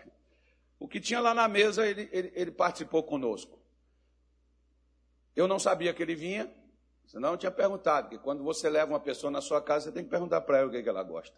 [0.80, 3.60] O que tinha lá na mesa, ele, ele, ele participou conosco.
[5.36, 6.52] Eu não sabia que ele vinha,
[7.12, 10.02] Senão eu tinha perguntado, que quando você leva uma pessoa na sua casa, você tem
[10.02, 11.36] que perguntar para ela o que, é que ela gosta.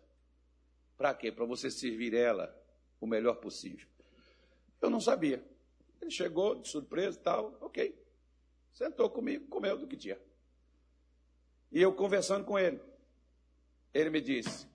[0.95, 1.31] Para quê?
[1.31, 2.55] Para você servir ela
[3.01, 3.87] o melhor possível.
[4.79, 5.43] Eu não sabia.
[5.99, 7.99] Ele chegou de surpresa e tal, ok.
[8.71, 10.19] Sentou comigo, comeu do que tinha.
[11.73, 12.79] E eu conversando com ele.
[13.91, 14.67] Ele me disse: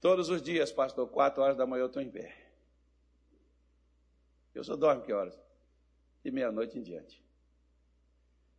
[0.00, 2.36] Todos os dias, pastor, quatro horas da manhã eu estou em pé.
[4.52, 5.40] Eu só dormo que horas?
[6.24, 7.24] De meia-noite em diante.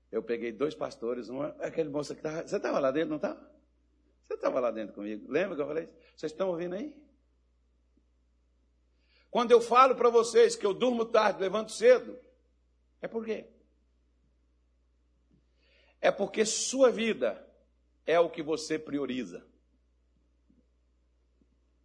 [0.09, 2.47] Eu peguei dois pastores, uma, aquele moço que estava.
[2.47, 3.51] Você estava lá dentro, não estava?
[4.23, 5.29] Você estava lá dentro comigo.
[5.29, 5.89] Lembra que eu falei?
[6.15, 6.95] Vocês estão ouvindo aí?
[9.29, 12.17] Quando eu falo para vocês que eu durmo tarde, levanto cedo,
[13.01, 13.47] é por quê?
[15.99, 17.48] É porque sua vida
[18.09, 19.45] é o que você prioriza.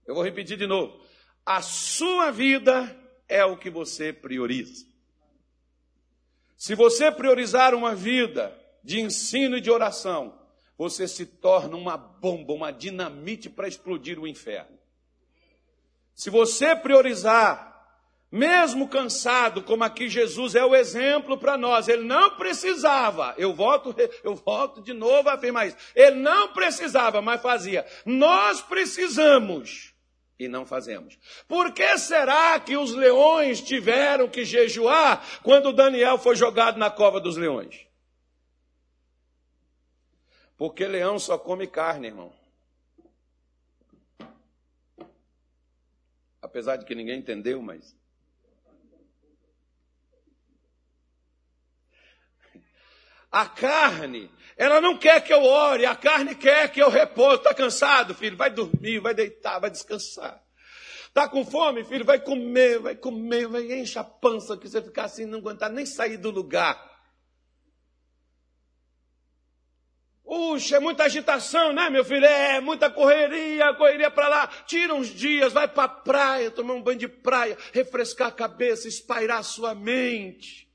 [0.06, 1.04] Eu vou repetir de novo.
[1.44, 2.98] A sua vida
[3.28, 4.86] é o que você prioriza.
[6.56, 10.40] Se você priorizar uma vida de ensino e de oração,
[10.78, 14.78] você se torna uma bomba, uma dinamite para explodir o inferno.
[16.14, 17.73] Se você priorizar,
[18.34, 23.94] mesmo cansado, como aqui Jesus é o exemplo para nós, ele não precisava, eu volto,
[24.24, 27.86] eu volto de novo a afirmar isso, ele não precisava, mas fazia.
[28.04, 29.94] Nós precisamos
[30.36, 31.16] e não fazemos.
[31.46, 37.20] Por que será que os leões tiveram que jejuar quando Daniel foi jogado na cova
[37.20, 37.86] dos leões?
[40.56, 42.32] Porque leão só come carne, irmão.
[46.42, 47.94] Apesar de que ninguém entendeu, mas.
[53.34, 57.38] A carne, ela não quer que eu ore, a carne quer que eu repouso.
[57.38, 58.36] Está cansado, filho?
[58.36, 60.40] Vai dormir, vai deitar, vai descansar.
[61.08, 62.04] Está com fome, filho?
[62.04, 65.84] Vai comer, vai comer, vai encher a pança, que você ficar assim, não aguentar nem
[65.84, 66.80] sair do lugar.
[70.22, 72.24] Puxa, é muita agitação, né, meu filho?
[72.24, 74.46] É, muita correria, correria para lá.
[74.64, 78.86] Tira uns dias, vai para a praia, tomar um banho de praia, refrescar a cabeça,
[78.86, 80.68] espairar a sua mente.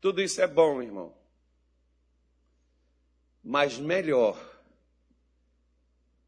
[0.00, 1.19] Tudo isso é bom, irmão.
[3.50, 4.38] Mas melhor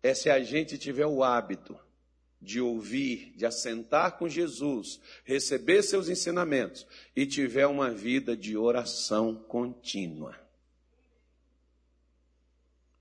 [0.03, 1.79] é se a gente tiver o hábito
[2.41, 9.37] de ouvir, de assentar com Jesus, receber seus ensinamentos e tiver uma vida de oração
[9.37, 10.37] contínua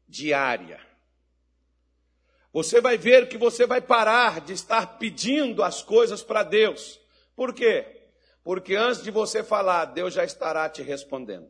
[0.08, 0.80] diária.
[2.54, 7.00] Você vai ver que você vai parar de estar pedindo as coisas para Deus.
[7.36, 8.04] Por quê?
[8.44, 11.50] Porque antes de você falar, Deus já estará te respondendo.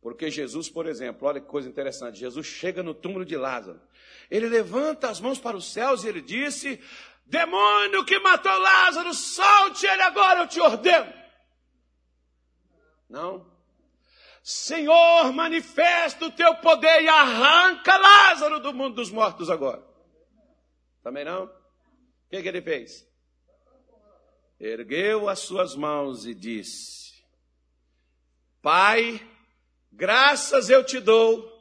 [0.00, 3.80] Porque Jesus, por exemplo, olha que coisa interessante: Jesus chega no túmulo de Lázaro,
[4.30, 6.80] ele levanta as mãos para os céus e ele disse:
[7.26, 11.12] Demônio que matou Lázaro, solte ele agora, eu te ordeno.
[13.08, 13.46] Não.
[14.42, 19.82] Senhor, manifesta o teu poder e arranca Lázaro do mundo dos mortos agora.
[21.02, 21.44] Também não?
[21.44, 21.50] O
[22.30, 23.06] que, que ele fez?
[24.60, 27.22] Ergueu as suas mãos e disse:
[28.62, 29.20] Pai,
[29.98, 31.52] graças eu te dou,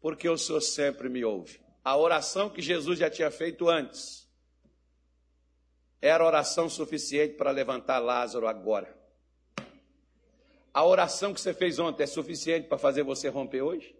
[0.00, 1.60] porque o Senhor sempre me ouve.
[1.84, 4.26] A oração que Jesus já tinha feito antes
[6.00, 8.96] era oração suficiente para levantar Lázaro agora.
[10.72, 13.94] A oração que você fez ontem é suficiente para fazer você romper hoje?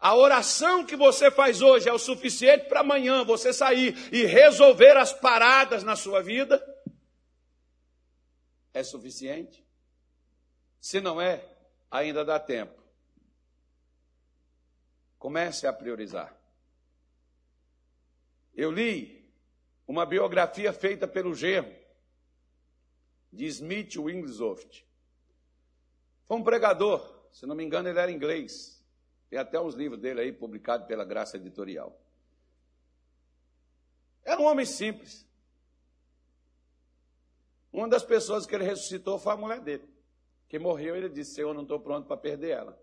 [0.00, 4.96] A oração que você faz hoje é o suficiente para amanhã você sair e resolver
[4.96, 6.60] as paradas na sua vida?
[8.74, 9.64] É suficiente?
[10.80, 11.55] Se não é,
[11.90, 12.82] ainda dá tempo.
[15.18, 16.36] Comece a priorizar.
[18.54, 19.30] Eu li
[19.86, 21.74] uma biografia feita pelo genro
[23.32, 24.84] de Smith Wigglesworth.
[26.24, 28.84] Foi um pregador, se não me engano, ele era inglês.
[29.28, 32.00] Tem até uns livros dele aí publicados pela Graça Editorial.
[34.24, 35.26] Era um homem simples.
[37.72, 39.86] Uma das pessoas que ele ressuscitou foi a mulher dele,
[40.48, 40.96] que morreu.
[40.96, 42.78] Ele disse: Senhor, não estou pronto para perder ela.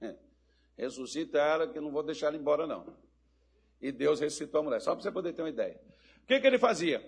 [0.00, 0.14] É.
[0.76, 2.86] Ressuscita ela, que não vou deixar ela embora, não.
[3.80, 5.80] E Deus ressuscitou a mulher, só para você poder ter uma ideia.
[6.22, 7.04] O que, que ele fazia?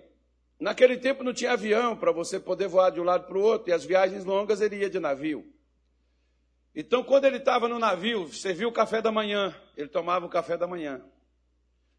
[0.59, 3.71] Naquele tempo não tinha avião para você poder voar de um lado para o outro,
[3.71, 5.53] e as viagens longas ele ia de navio.
[6.75, 10.59] Então, quando ele estava no navio, serviu o café da manhã, ele tomava o café
[10.59, 11.03] da manhã.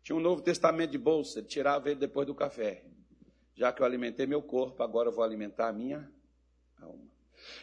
[0.04, 2.84] Tinha um Novo Testamento de bolsa, ele tirava ele depois do café.
[3.56, 6.08] Já que eu alimentei meu corpo, agora eu vou alimentar a minha
[6.80, 7.17] alma.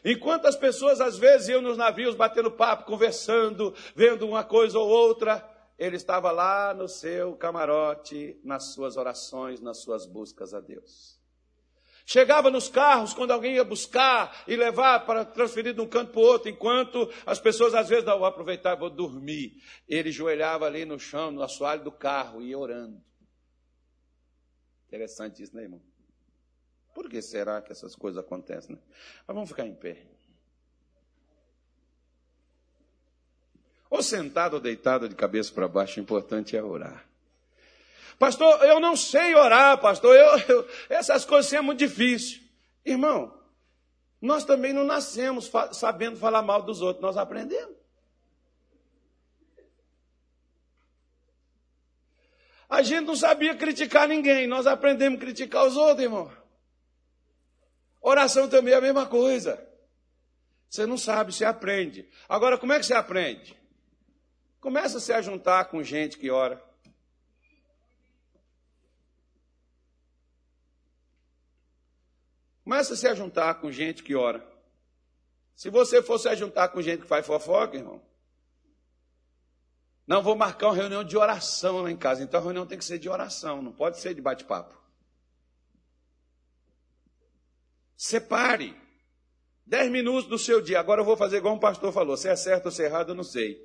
[0.05, 4.89] Enquanto as pessoas às vezes iam nos navios batendo papo, conversando, vendo uma coisa ou
[4.89, 5.49] outra,
[5.79, 11.19] ele estava lá no seu camarote, nas suas orações, nas suas buscas a Deus.
[12.07, 16.21] Chegava nos carros quando alguém ia buscar e levar para transferir de um canto para
[16.21, 19.63] o outro, enquanto as pessoas às vezes vou aproveitar, vou dormir.
[19.89, 23.03] Ele joelhava ali no chão, no assoalho do carro e ia orando.
[24.87, 25.81] Interessante isso, né, irmão?
[26.95, 28.77] Por que será que essas coisas acontecem?
[28.77, 28.83] Né?
[29.27, 29.99] Mas vamos ficar em pé.
[33.91, 37.05] Ou sentado ou deitado de cabeça para baixo, o importante é orar.
[38.19, 40.15] Pastor, eu não sei orar, pastor.
[40.15, 42.41] Eu, eu, essas coisas é muito difícil.
[42.85, 43.37] Irmão,
[44.21, 47.75] nós também não nascemos fa sabendo falar mal dos outros, nós aprendemos.
[52.69, 56.44] A gente não sabia criticar ninguém, nós aprendemos a criticar os outros, irmão.
[58.07, 59.67] Oração também é a mesma coisa.
[60.69, 62.07] Você não sabe, você aprende.
[62.29, 63.59] Agora, como é que você aprende?
[64.61, 66.63] Começa a se juntar com gente que ora.
[72.63, 74.47] Começa a se juntar com gente que ora.
[75.57, 78.03] Se você for se juntar com gente que faz fofoca, irmão,
[80.07, 82.23] não vou marcar uma reunião de oração lá em casa.
[82.23, 84.84] Então a reunião tem que ser de oração, não pode ser de bate-papo.
[87.97, 88.77] Separe.
[89.67, 90.81] Dez minutos do seu dia.
[90.81, 92.17] Agora eu vou fazer igual um pastor falou.
[92.17, 93.59] Se é certo ou se é errado, eu não sei.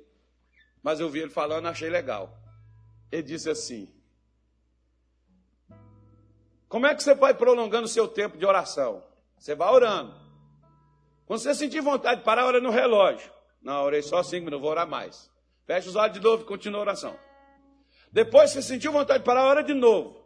[0.82, 2.34] Mas eu vi ele falando, achei legal.
[3.12, 3.92] Ele disse assim:
[6.70, 9.02] como é que você vai prolongando o seu tempo de oração?
[9.36, 10.14] Você vai orando.
[11.26, 13.28] Quando você sentir vontade de parar, ora no relógio.
[13.60, 15.28] Não, orei só cinco minutos, vou orar mais.
[15.66, 17.18] Fecha os olhos de novo e continua a oração.
[18.12, 20.19] Depois você sentiu vontade de parar, ora de novo.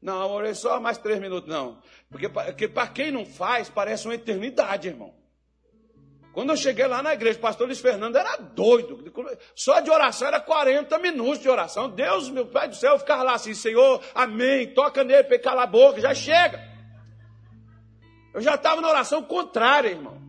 [0.00, 1.80] Não, orei só mais três minutos, não.
[2.10, 5.12] Porque, porque para quem não faz, parece uma eternidade, irmão.
[6.32, 9.12] Quando eu cheguei lá na igreja, o pastor Luiz Fernando era doido.
[9.56, 11.90] Só de oração era 40 minutos de oração.
[11.90, 15.42] Deus, meu Pai do céu, eu ficava lá assim, Senhor, amém, toca nele para ele
[15.42, 16.62] calar a boca, já chega.
[18.32, 20.27] Eu já estava na oração contrária, irmão.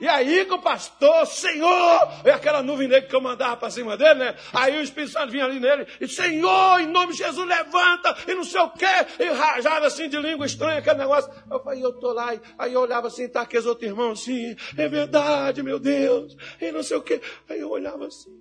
[0.00, 3.96] E aí que o pastor, Senhor, é aquela nuvem negra que eu mandava para cima
[3.96, 4.36] dele, né?
[4.52, 8.34] Aí o Espírito Santo vinha ali nele e, Senhor, em nome de Jesus, levanta, e
[8.34, 8.86] não sei o quê,
[9.18, 11.32] e rajava assim de língua estranha, aquele negócio.
[11.50, 14.88] Eu falei, eu tô lá, aí eu olhava assim, tá aqueles outros irmãos assim, é
[14.88, 17.20] verdade, meu Deus, e não sei o quê.
[17.48, 18.40] Aí eu olhava assim,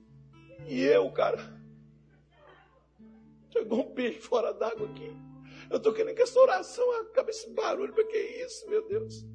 [0.67, 1.39] e eu, cara,
[3.51, 5.11] chegou um peixe fora d'água aqui.
[5.69, 9.25] Eu tô querendo que essa oração acabe esse barulho, porque é isso, meu Deus.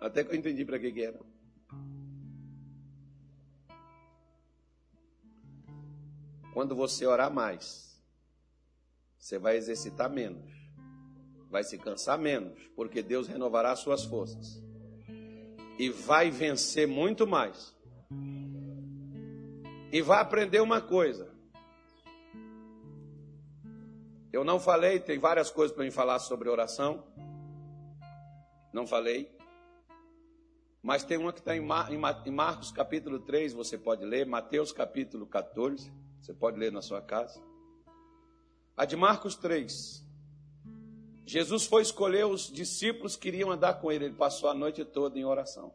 [0.00, 1.20] Até que eu entendi para que, que era.
[6.54, 8.02] Quando você orar mais,
[9.18, 10.50] você vai exercitar menos,
[11.50, 14.60] vai se cansar menos, porque Deus renovará as suas forças
[15.78, 17.74] e vai vencer muito mais.
[19.92, 21.30] E vai aprender uma coisa.
[24.32, 27.04] Eu não falei, tem várias coisas para me falar sobre oração.
[28.72, 29.39] Não falei.
[30.82, 34.72] Mas tem uma que está em, Mar, em Marcos capítulo 3, você pode ler, Mateus
[34.72, 37.42] capítulo 14, você pode ler na sua casa.
[38.74, 40.02] A de Marcos 3.
[41.26, 44.06] Jesus foi escolher os discípulos que iriam andar com ele.
[44.06, 45.72] Ele passou a noite toda em oração.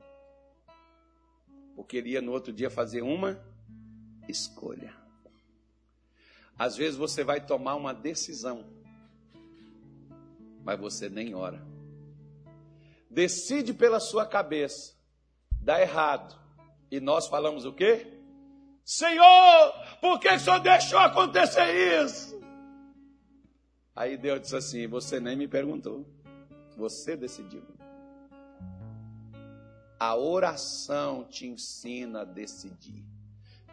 [1.76, 3.40] Porque ele ia no outro dia fazer uma
[4.28, 4.94] escolha.
[6.58, 8.66] Às vezes você vai tomar uma decisão,
[10.64, 11.64] mas você nem ora.
[13.10, 14.95] Decide pela sua cabeça
[15.66, 16.40] dá errado.
[16.92, 18.08] E nós falamos o quê?
[18.86, 22.40] Senhor, por que o Senhor deixou acontecer isso?
[23.96, 26.06] Aí Deus disse assim: Você nem me perguntou,
[26.78, 27.64] você decidiu.
[30.00, 33.04] A oração te ensina a decidir.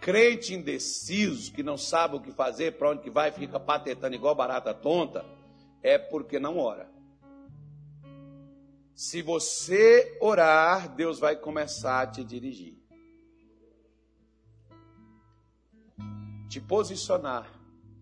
[0.01, 4.35] Crente indeciso, que não sabe o que fazer, para onde que vai, fica patetando igual
[4.35, 5.25] barata tonta,
[5.83, 6.91] é porque não ora.
[8.95, 12.79] Se você orar, Deus vai começar a te dirigir.
[16.49, 17.51] Te posicionar.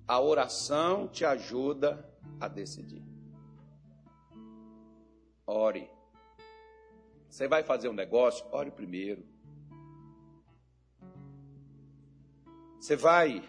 [0.07, 2.05] A oração te ajuda
[2.41, 3.05] a decidir.
[5.47, 5.89] Ore.
[7.29, 8.45] Você vai fazer um negócio?
[8.51, 9.25] Ore primeiro.
[12.81, 13.49] Você vai.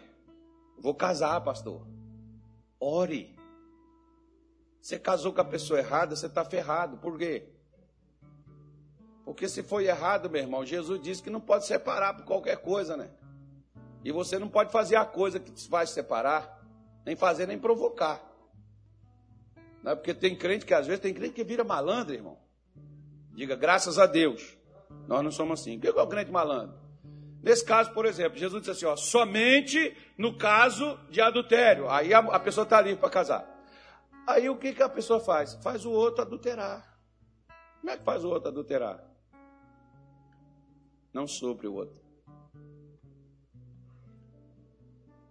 [0.78, 1.88] Vou casar, pastor.
[2.80, 3.41] Ore.
[4.82, 6.98] Você casou com a pessoa errada, você está ferrado.
[6.98, 7.48] Por quê?
[9.24, 12.98] Porque se foi errado, meu irmão, Jesus disse que não pode separar por qualquer coisa,
[12.98, 13.12] né?
[14.04, 16.66] E você não pode fazer a coisa que te faz separar,
[17.06, 18.28] nem fazer, nem provocar.
[19.84, 22.40] Não é porque tem crente que às vezes tem crente que vira malandro, irmão.
[23.34, 24.58] Diga, graças a Deus.
[25.08, 25.78] Nós não somos assim.
[25.78, 26.76] O que é o crente malandro?
[27.44, 31.90] Nesse caso, por exemplo, Jesus disse assim: ó, somente no caso de adultério.
[31.90, 33.51] Aí a, a pessoa está livre para casar.
[34.28, 35.56] Aí o que, que a pessoa faz?
[35.56, 37.00] Faz o outro adulterar.
[37.80, 39.04] Como é que faz o outro adulterar?
[41.14, 42.02] Não supre o outro.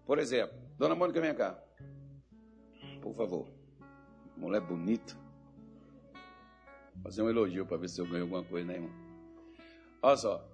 [0.05, 1.57] Por exemplo, Dona Mônica, vem cá.
[3.01, 3.49] Por favor.
[4.37, 5.15] Mulher bonita.
[6.95, 8.91] Vou fazer um elogio para ver se eu ganho alguma coisa, né, irmão?
[10.03, 10.49] Olha só.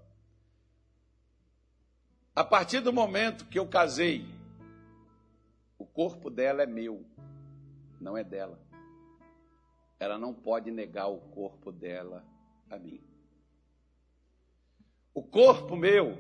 [2.35, 4.27] A partir do momento que eu casei,
[5.79, 7.03] o corpo dela é meu,
[8.01, 8.61] não é dela.
[9.99, 12.25] Ela não pode negar o corpo dela
[12.71, 13.03] a mim.
[15.15, 16.17] O corpo meu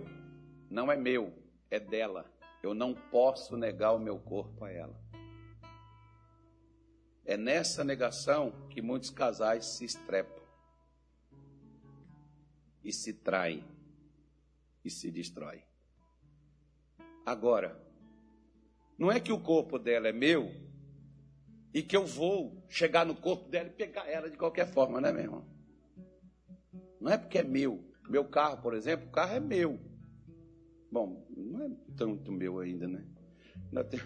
[0.70, 1.32] não é meu,
[1.70, 2.30] é dela.
[2.62, 4.98] Eu não posso negar o meu corpo a ela.
[7.24, 10.42] É nessa negação que muitos casais se estrepam
[12.82, 13.64] e se traem
[14.84, 15.62] e se destroem.
[17.24, 17.84] Agora,
[18.96, 20.54] não é que o corpo dela é meu
[21.76, 25.12] e que eu vou chegar no corpo dela e pegar ela de qualquer forma, né,
[25.12, 25.44] meu irmão?
[26.98, 27.84] Não é porque é meu.
[28.08, 29.78] Meu carro, por exemplo, o carro é meu.
[30.90, 33.04] Bom, não é tanto meu ainda, né?
[33.90, 34.00] Tem...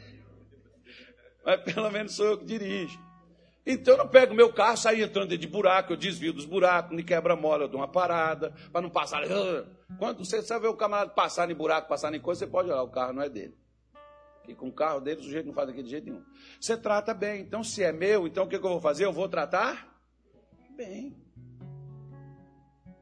[1.44, 2.98] Mas pelo menos sou eu que dirijo.
[3.66, 7.04] Então eu não pego meu carro, saio entrando de buraco, eu desvio dos buracos, me
[7.04, 9.24] quebra-mola, eu dou uma parada, para não passar.
[9.98, 12.82] Quando você sabe ver o camarada passar em buraco, passar em coisa, você pode olhar,
[12.82, 13.54] o carro não é dele.
[14.48, 16.24] E com o carro dele, o sujeito não faz daquele jeito nenhum.
[16.60, 17.42] Você trata bem.
[17.42, 19.04] Então, se é meu, então o que, que eu vou fazer?
[19.04, 19.94] Eu vou tratar
[20.76, 21.16] bem.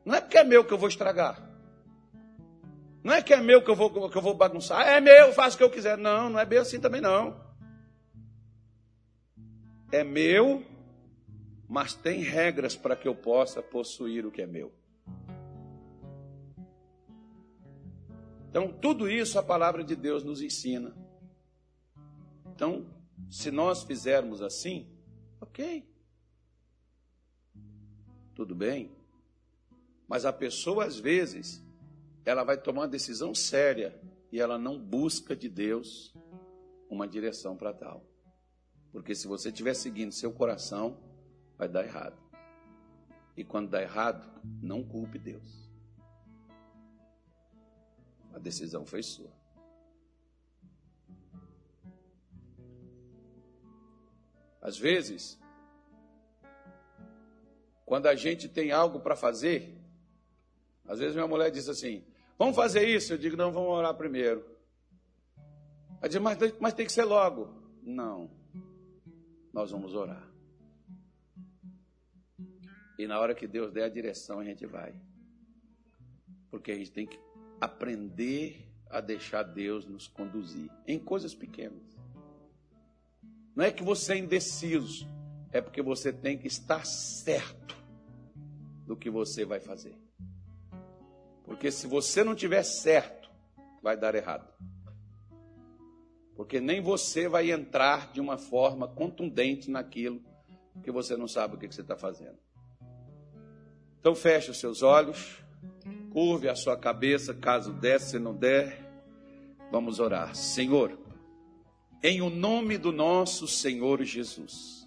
[0.04, 1.50] Não é porque é meu que eu vou estragar.
[3.02, 4.86] Não é que é meu que eu vou, que eu vou bagunçar.
[4.86, 5.98] É meu, faço o que eu quiser.
[5.98, 7.44] Não, não é bem assim também não
[9.94, 10.64] é meu,
[11.68, 14.72] mas tem regras para que eu possa possuir o que é meu.
[18.50, 20.94] Então, tudo isso a palavra de Deus nos ensina.
[22.54, 22.86] Então,
[23.28, 24.88] se nós fizermos assim,
[25.40, 25.84] ok.
[28.32, 28.92] Tudo bem.
[30.06, 31.64] Mas a pessoa, às vezes,
[32.24, 34.00] ela vai tomar uma decisão séria
[34.30, 36.14] e ela não busca de Deus
[36.88, 38.06] uma direção para tal.
[38.92, 40.96] Porque se você estiver seguindo seu coração,
[41.58, 42.22] vai dar errado.
[43.36, 45.68] E quando dá errado, não culpe Deus.
[48.32, 49.43] A decisão foi sua.
[54.64, 55.38] Às vezes,
[57.86, 59.78] quando a gente tem algo para fazer,
[60.84, 62.04] às vezes minha mulher diz assim:
[62.36, 63.12] Vamos fazer isso?
[63.12, 64.44] Eu digo: Não, vamos orar primeiro.
[66.00, 67.62] Ela diz: Mas, mas tem que ser logo.
[67.80, 68.42] Não
[69.54, 70.28] nós vamos orar.
[72.98, 74.92] E na hora que Deus der a direção, a gente vai.
[76.50, 77.18] Porque a gente tem que
[77.60, 81.93] aprender a deixar Deus nos conduzir em coisas pequenas.
[83.54, 85.08] Não é que você é indeciso,
[85.52, 87.76] é porque você tem que estar certo
[88.86, 89.96] do que você vai fazer.
[91.44, 93.30] Porque se você não tiver certo,
[93.82, 94.52] vai dar errado.
[96.34, 100.20] Porque nem você vai entrar de uma forma contundente naquilo
[100.82, 102.38] que você não sabe o que você está fazendo.
[104.00, 105.38] Então feche os seus olhos,
[106.10, 108.84] curve a sua cabeça, caso der, se não der,
[109.70, 110.34] vamos orar.
[110.34, 110.98] Senhor,
[112.04, 114.86] em o nome do nosso Senhor Jesus,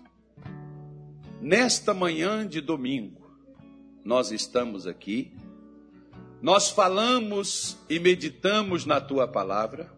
[1.42, 3.32] nesta manhã de domingo,
[4.06, 5.34] nós estamos aqui,
[6.40, 9.92] nós falamos e meditamos na tua palavra,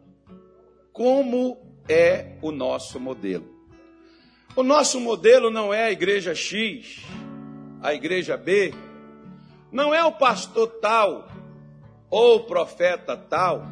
[0.94, 1.58] como
[1.90, 3.54] é o nosso modelo.
[4.56, 7.02] O nosso modelo não é a igreja X,
[7.82, 8.74] a igreja B,
[9.70, 11.28] não é o pastor tal
[12.10, 13.68] ou o profeta tal,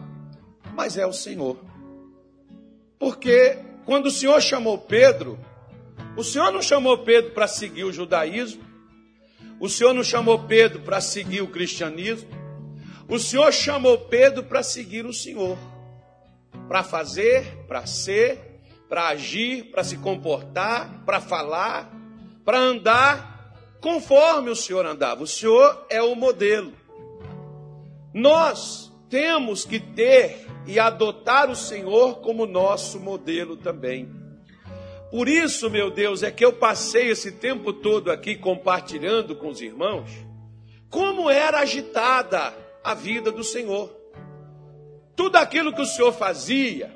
[0.75, 1.66] mas é o Senhor.
[2.99, 5.39] Porque quando o Senhor chamou Pedro,
[6.15, 8.63] o Senhor não chamou Pedro para seguir o judaísmo,
[9.59, 12.29] o Senhor não chamou Pedro para seguir o cristianismo,
[13.07, 15.57] o Senhor chamou Pedro para seguir o Senhor
[16.67, 18.59] para fazer, para ser,
[18.89, 21.91] para agir, para se comportar, para falar,
[22.43, 25.23] para andar conforme o Senhor andava.
[25.23, 26.73] O Senhor é o modelo.
[28.13, 34.09] Nós temos que ter e adotar o Senhor como nosso modelo também.
[35.09, 39.61] Por isso, meu Deus, é que eu passei esse tempo todo aqui compartilhando com os
[39.61, 40.11] irmãos
[40.89, 42.53] como era agitada
[42.83, 43.97] a vida do Senhor
[45.17, 46.95] tudo aquilo que o Senhor fazia,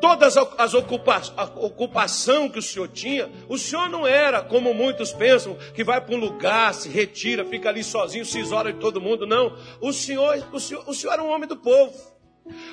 [0.00, 5.56] todas as ocupações ocupação que o Senhor tinha, o Senhor não era como muitos pensam,
[5.74, 9.26] que vai para um lugar, se retira, fica ali sozinho, se isola de todo mundo.
[9.26, 9.58] Não.
[9.80, 11.92] O Senhor, o Senhor, o Senhor era um homem do povo.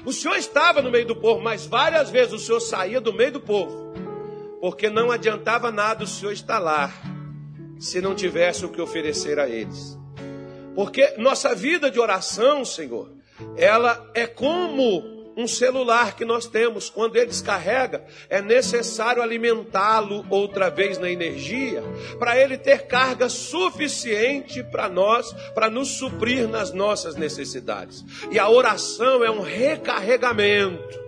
[0.06, 3.34] O Senhor estava no meio do povo, mas várias vezes o Senhor saía do meio
[3.34, 3.84] do povo
[4.64, 6.90] porque não adiantava nada o Senhor estar lá
[7.78, 10.00] se não tivesse o que oferecer a eles.
[10.74, 13.12] Porque nossa vida de oração, Senhor,
[13.58, 16.90] ela é como um celular que nós temos.
[16.90, 21.84] Quando ele descarrega, é necessário alimentá-lo outra vez na energia,
[22.20, 28.04] para ele ter carga suficiente para nós, para nos suprir nas nossas necessidades.
[28.32, 31.04] E a oração é um recarregamento.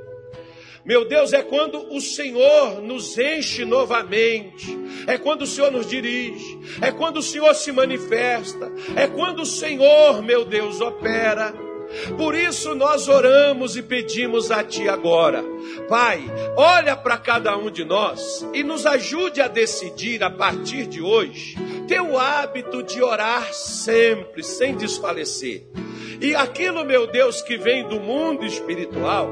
[0.86, 4.78] Meu Deus, é quando o Senhor nos enche novamente,
[5.08, 9.46] é quando o Senhor nos dirige, é quando o Senhor se manifesta, é quando o
[9.48, 11.65] Senhor, meu Deus, opera.
[12.18, 15.44] Por isso nós oramos e pedimos a Ti agora,
[15.88, 16.24] Pai,
[16.56, 21.56] olha para cada um de nós e nos ajude a decidir a partir de hoje
[21.88, 25.68] ter o hábito de orar sempre, sem desfalecer.
[26.20, 29.30] E aquilo, meu Deus, que vem do mundo espiritual,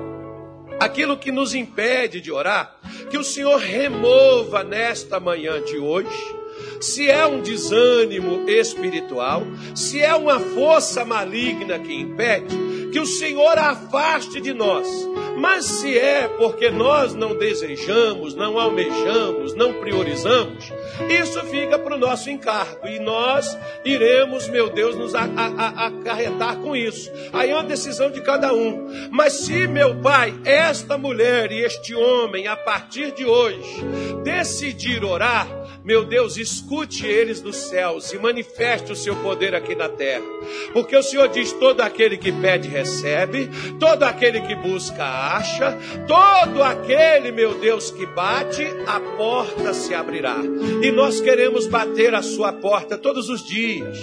[0.80, 2.77] aquilo que nos impede de orar,
[3.10, 6.43] que o Senhor remova nesta manhã de hoje.
[6.80, 9.43] Se é um desânimo espiritual,
[9.75, 12.55] se é uma força maligna que impede,
[12.91, 14.88] que o Senhor afaste de nós
[15.35, 20.71] mas se é porque nós não desejamos, não almejamos, não priorizamos,
[21.09, 27.11] isso fica para o nosso encargo e nós iremos, meu Deus, nos acarretar com isso.
[27.31, 29.09] Aí é uma decisão de cada um.
[29.11, 33.84] Mas se, meu Pai, esta mulher e este homem, a partir de hoje,
[34.23, 35.47] decidir orar,
[35.84, 40.23] meu Deus, escute eles dos céus e manifeste o seu poder aqui na terra.
[40.72, 43.49] Porque o Senhor diz: todo aquele que pede, recebe,
[43.80, 45.77] todo aquele que busca, acha,
[46.07, 50.38] todo aquele, meu Deus, que bate, a porta se abrirá.
[50.81, 53.97] E nós queremos bater a sua porta todos os dias.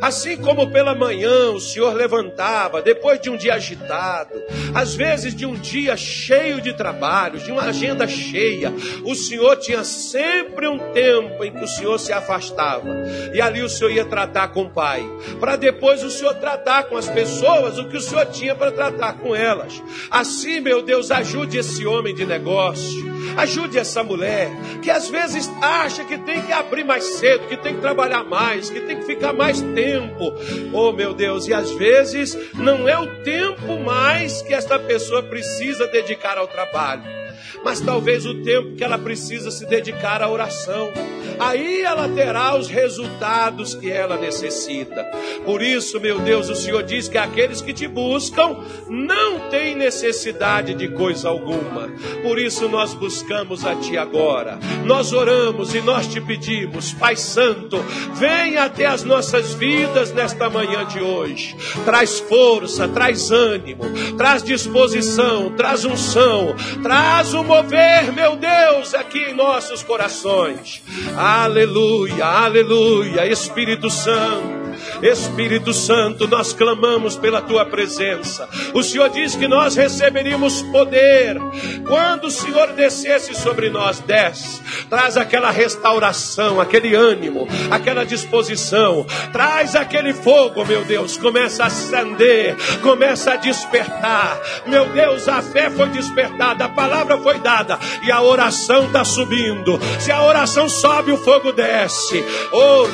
[0.00, 4.42] Assim como pela manhã o Senhor levantava, depois de um dia agitado,
[4.74, 8.72] às vezes de um dia cheio de trabalhos, de uma agenda cheia,
[9.04, 12.88] o Senhor tinha sempre um tempo tempo em que o Senhor se afastava.
[13.34, 15.04] E ali o Senhor ia tratar com o Pai.
[15.40, 19.14] Para depois o Senhor tratar com as pessoas o que o Senhor tinha para tratar
[19.14, 19.82] com elas.
[20.10, 23.16] Assim, meu Deus, ajude esse homem de negócio.
[23.36, 24.50] Ajude essa mulher
[24.82, 28.70] que às vezes acha que tem que abrir mais cedo, que tem que trabalhar mais,
[28.70, 30.32] que tem que ficar mais tempo.
[30.72, 35.86] Oh, meu Deus, e às vezes não é o tempo mais que esta pessoa precisa
[35.88, 37.25] dedicar ao trabalho
[37.64, 40.92] mas talvez o tempo que ela precisa se dedicar à oração.
[41.38, 45.04] Aí ela terá os resultados que ela necessita.
[45.44, 48.56] Por isso, meu Deus, o Senhor diz que aqueles que te buscam
[48.88, 51.88] não têm necessidade de coisa alguma.
[52.22, 54.58] Por isso nós buscamos a Ti agora.
[54.84, 57.84] Nós oramos e nós te pedimos, Pai Santo,
[58.14, 61.54] venha até as nossas vidas nesta manhã de hoje.
[61.84, 63.84] Traz força, traz ânimo,
[64.16, 70.82] traz disposição, traz unção, traz um mover, meu Deus, aqui em nossos corações.
[71.16, 74.66] Aleluia, aleluia, Espírito Santo.
[75.02, 78.48] Espírito Santo, nós clamamos pela tua presença.
[78.74, 81.38] O Senhor diz que nós receberíamos poder
[81.86, 84.60] quando o Senhor descesse sobre nós, desce.
[84.88, 89.06] Traz aquela restauração, aquele ânimo, aquela disposição.
[89.32, 91.16] Traz aquele fogo, meu Deus.
[91.16, 94.40] Começa a acender, começa a despertar.
[94.66, 99.78] Meu Deus, a fé foi despertada, a palavra foi dada e a oração está subindo.
[100.00, 102.24] Se a oração sobe, o fogo desce.
[102.52, 102.86] Oh,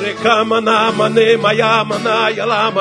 [1.99, 2.71] na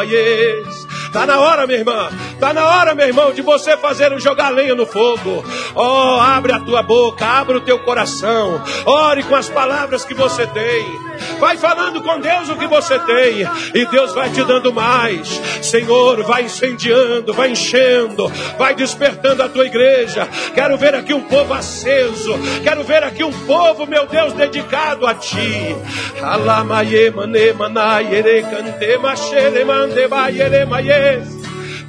[1.12, 2.08] Está na hora, minha irmã.
[2.32, 5.44] Está na hora, meu irmão, de você fazer jogar lenha no fogo.
[5.74, 8.62] Oh, abre a tua boca, abre o teu coração.
[8.86, 11.11] Ore com as palavras que você tem.
[11.38, 13.46] Vai falando com Deus o que você tem.
[13.74, 15.28] E Deus vai te dando mais.
[15.62, 18.28] Senhor, vai incendiando, vai enchendo,
[18.58, 20.28] vai despertando a tua igreja.
[20.54, 22.38] Quero ver aqui um povo aceso.
[22.62, 25.76] Quero ver aqui um povo, meu Deus, dedicado a ti.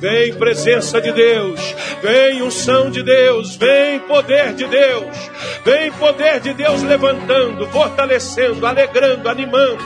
[0.03, 1.61] Vem presença de Deus,
[2.01, 5.15] vem unção de Deus, vem poder de Deus,
[5.63, 9.81] vem poder de Deus levantando, fortalecendo, alegrando, animando.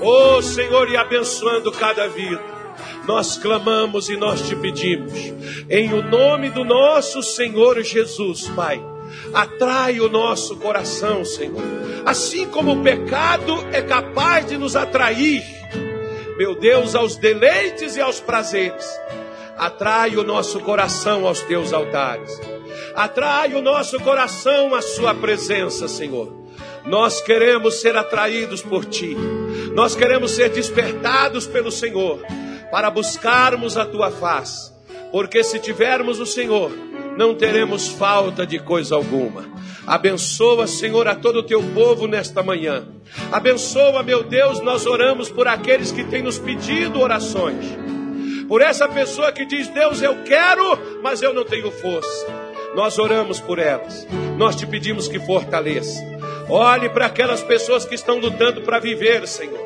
[0.00, 2.40] Oh Senhor, e abençoando cada vida.
[3.06, 5.12] Nós clamamos e nós te pedimos,
[5.68, 8.82] em o nome do nosso Senhor Jesus, Pai.
[9.34, 11.60] Atrai o nosso coração, Senhor.
[12.06, 15.44] Assim como o pecado é capaz de nos atrair,
[16.38, 19.03] meu Deus, aos deleites e aos prazeres.
[19.56, 22.40] Atrai o nosso coração aos teus altares.
[22.94, 26.32] Atrai o nosso coração à sua presença, Senhor.
[26.84, 29.16] Nós queremos ser atraídos por ti.
[29.74, 32.20] Nós queremos ser despertados pelo Senhor
[32.70, 34.72] para buscarmos a tua face.
[35.10, 36.70] Porque se tivermos o Senhor,
[37.16, 39.44] não teremos falta de coisa alguma.
[39.86, 42.86] Abençoa, Senhor, a todo o teu povo nesta manhã.
[43.30, 47.64] Abençoa, meu Deus, nós oramos por aqueles que têm nos pedido orações.
[48.48, 52.26] Por essa pessoa que diz: Deus, eu quero, mas eu não tenho força.
[52.74, 54.06] Nós oramos por elas.
[54.36, 56.02] Nós te pedimos que fortaleça.
[56.48, 59.64] Olhe para aquelas pessoas que estão lutando para viver, Senhor.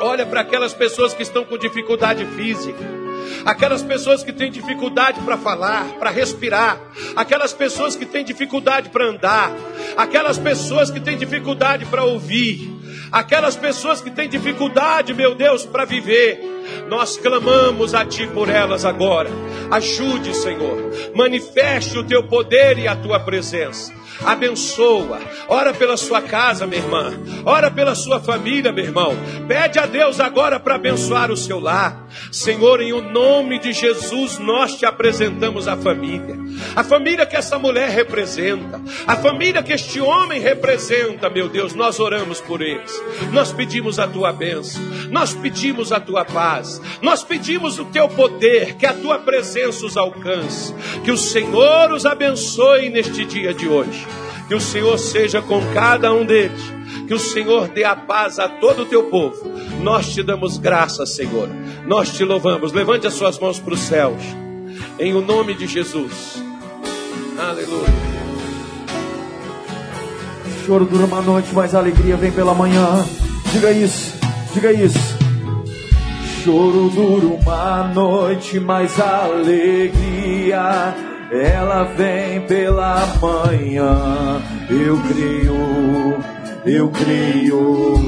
[0.00, 3.04] Olha para aquelas pessoas que estão com dificuldade física
[3.44, 6.80] aquelas pessoas que têm dificuldade para falar, para respirar,
[7.16, 9.52] aquelas pessoas que têm dificuldade para andar,
[9.96, 12.70] aquelas pessoas que têm dificuldade para ouvir,
[13.14, 16.40] aquelas pessoas que têm dificuldade, meu Deus, para viver.
[16.88, 19.30] Nós clamamos a Ti por elas agora.
[19.70, 20.90] Ajude, Senhor.
[21.14, 23.92] Manifeste o Teu poder e a Tua presença
[24.22, 25.20] abençoa.
[25.48, 27.12] Ora pela sua casa, minha irmã.
[27.44, 29.14] Ora pela sua família, meu irmão.
[29.46, 32.08] Pede a Deus agora para abençoar o seu lar.
[32.30, 36.36] Senhor, em o nome de Jesus, nós te apresentamos a família.
[36.76, 38.80] A família que essa mulher representa.
[39.06, 41.74] A família que este homem representa, meu Deus.
[41.74, 43.02] Nós oramos por eles.
[43.32, 44.82] Nós pedimos a tua bênção.
[45.10, 46.80] Nós pedimos a tua paz.
[47.02, 48.74] Nós pedimos o teu poder.
[48.76, 50.74] Que a tua presença os alcance.
[51.04, 54.06] Que o Senhor os abençoe neste dia de hoje.
[54.48, 56.60] Que o Senhor seja com cada um deles.
[57.06, 59.36] Que o Senhor dê a paz a todo o teu povo.
[59.82, 61.48] Nós te damos graça, Senhor.
[61.86, 62.72] Nós te louvamos.
[62.72, 64.22] Levante as suas mãos para os céus.
[64.98, 66.42] Em o nome de Jesus.
[67.38, 68.14] Aleluia.
[70.64, 73.04] Choro dura uma noite, mas a alegria vem pela manhã.
[73.52, 74.16] Diga isso,
[74.54, 75.18] diga isso.
[76.42, 80.94] Choro dura uma noite, mas a alegria
[81.34, 84.40] ela vem pela manhã.
[84.70, 86.18] Eu creio,
[86.64, 88.04] eu creio.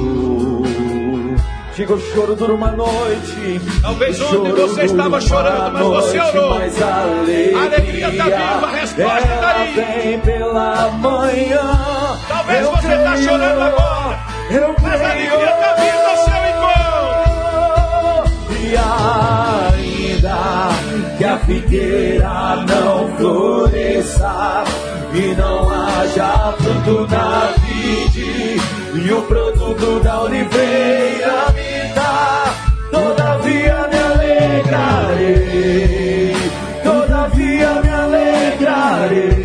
[1.75, 3.61] Diga o choro dura uma noite.
[3.81, 6.57] Talvez ontem você estava chorando, mas você orou.
[6.57, 9.73] Mas a alegria, a alegria está viva, a resposta está aí.
[9.73, 12.17] vem pela manhã.
[12.27, 14.19] Talvez eu você está chorando agora.
[14.49, 16.87] Eu mas a alegria está vindo ao seu encontro.
[18.63, 19.66] E que
[21.27, 24.63] a figueira não floresça
[25.13, 28.57] e não haja fruto na vide
[28.95, 32.55] e o produto da oliveira me dá,
[32.91, 33.97] todavia me
[34.69, 36.35] alegrarei,
[36.83, 39.36] todavia me alegrarei,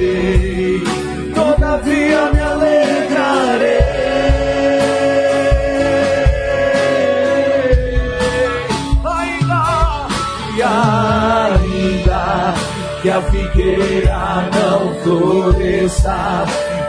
[14.52, 16.44] não floresça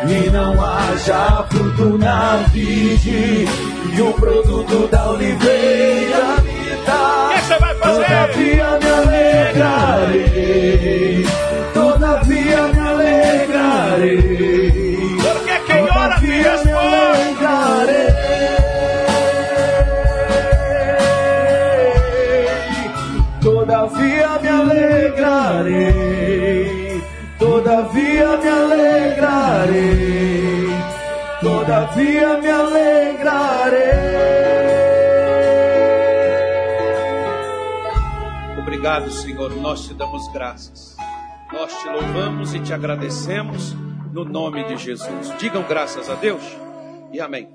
[0.07, 3.47] e não haja fruto na vide
[3.95, 7.29] e o produto da oliveira me dá.
[7.29, 8.05] O que você vai fazer?
[8.05, 8.89] Todavia me
[9.55, 10.45] alegrarei,
[11.73, 14.21] todavia me alegrarei.
[15.21, 17.13] Porque quem ora me responde.
[23.43, 25.93] Todavia me alegrarei,
[29.63, 30.67] alegrarei,
[31.41, 33.83] todavia me alegrarei.
[38.59, 40.95] Obrigado, Senhor, nós te damos graças.
[41.51, 43.73] Nós te louvamos e te agradecemos
[44.11, 45.33] no nome de Jesus.
[45.39, 46.43] Digam graças a Deus
[47.11, 47.49] e amém.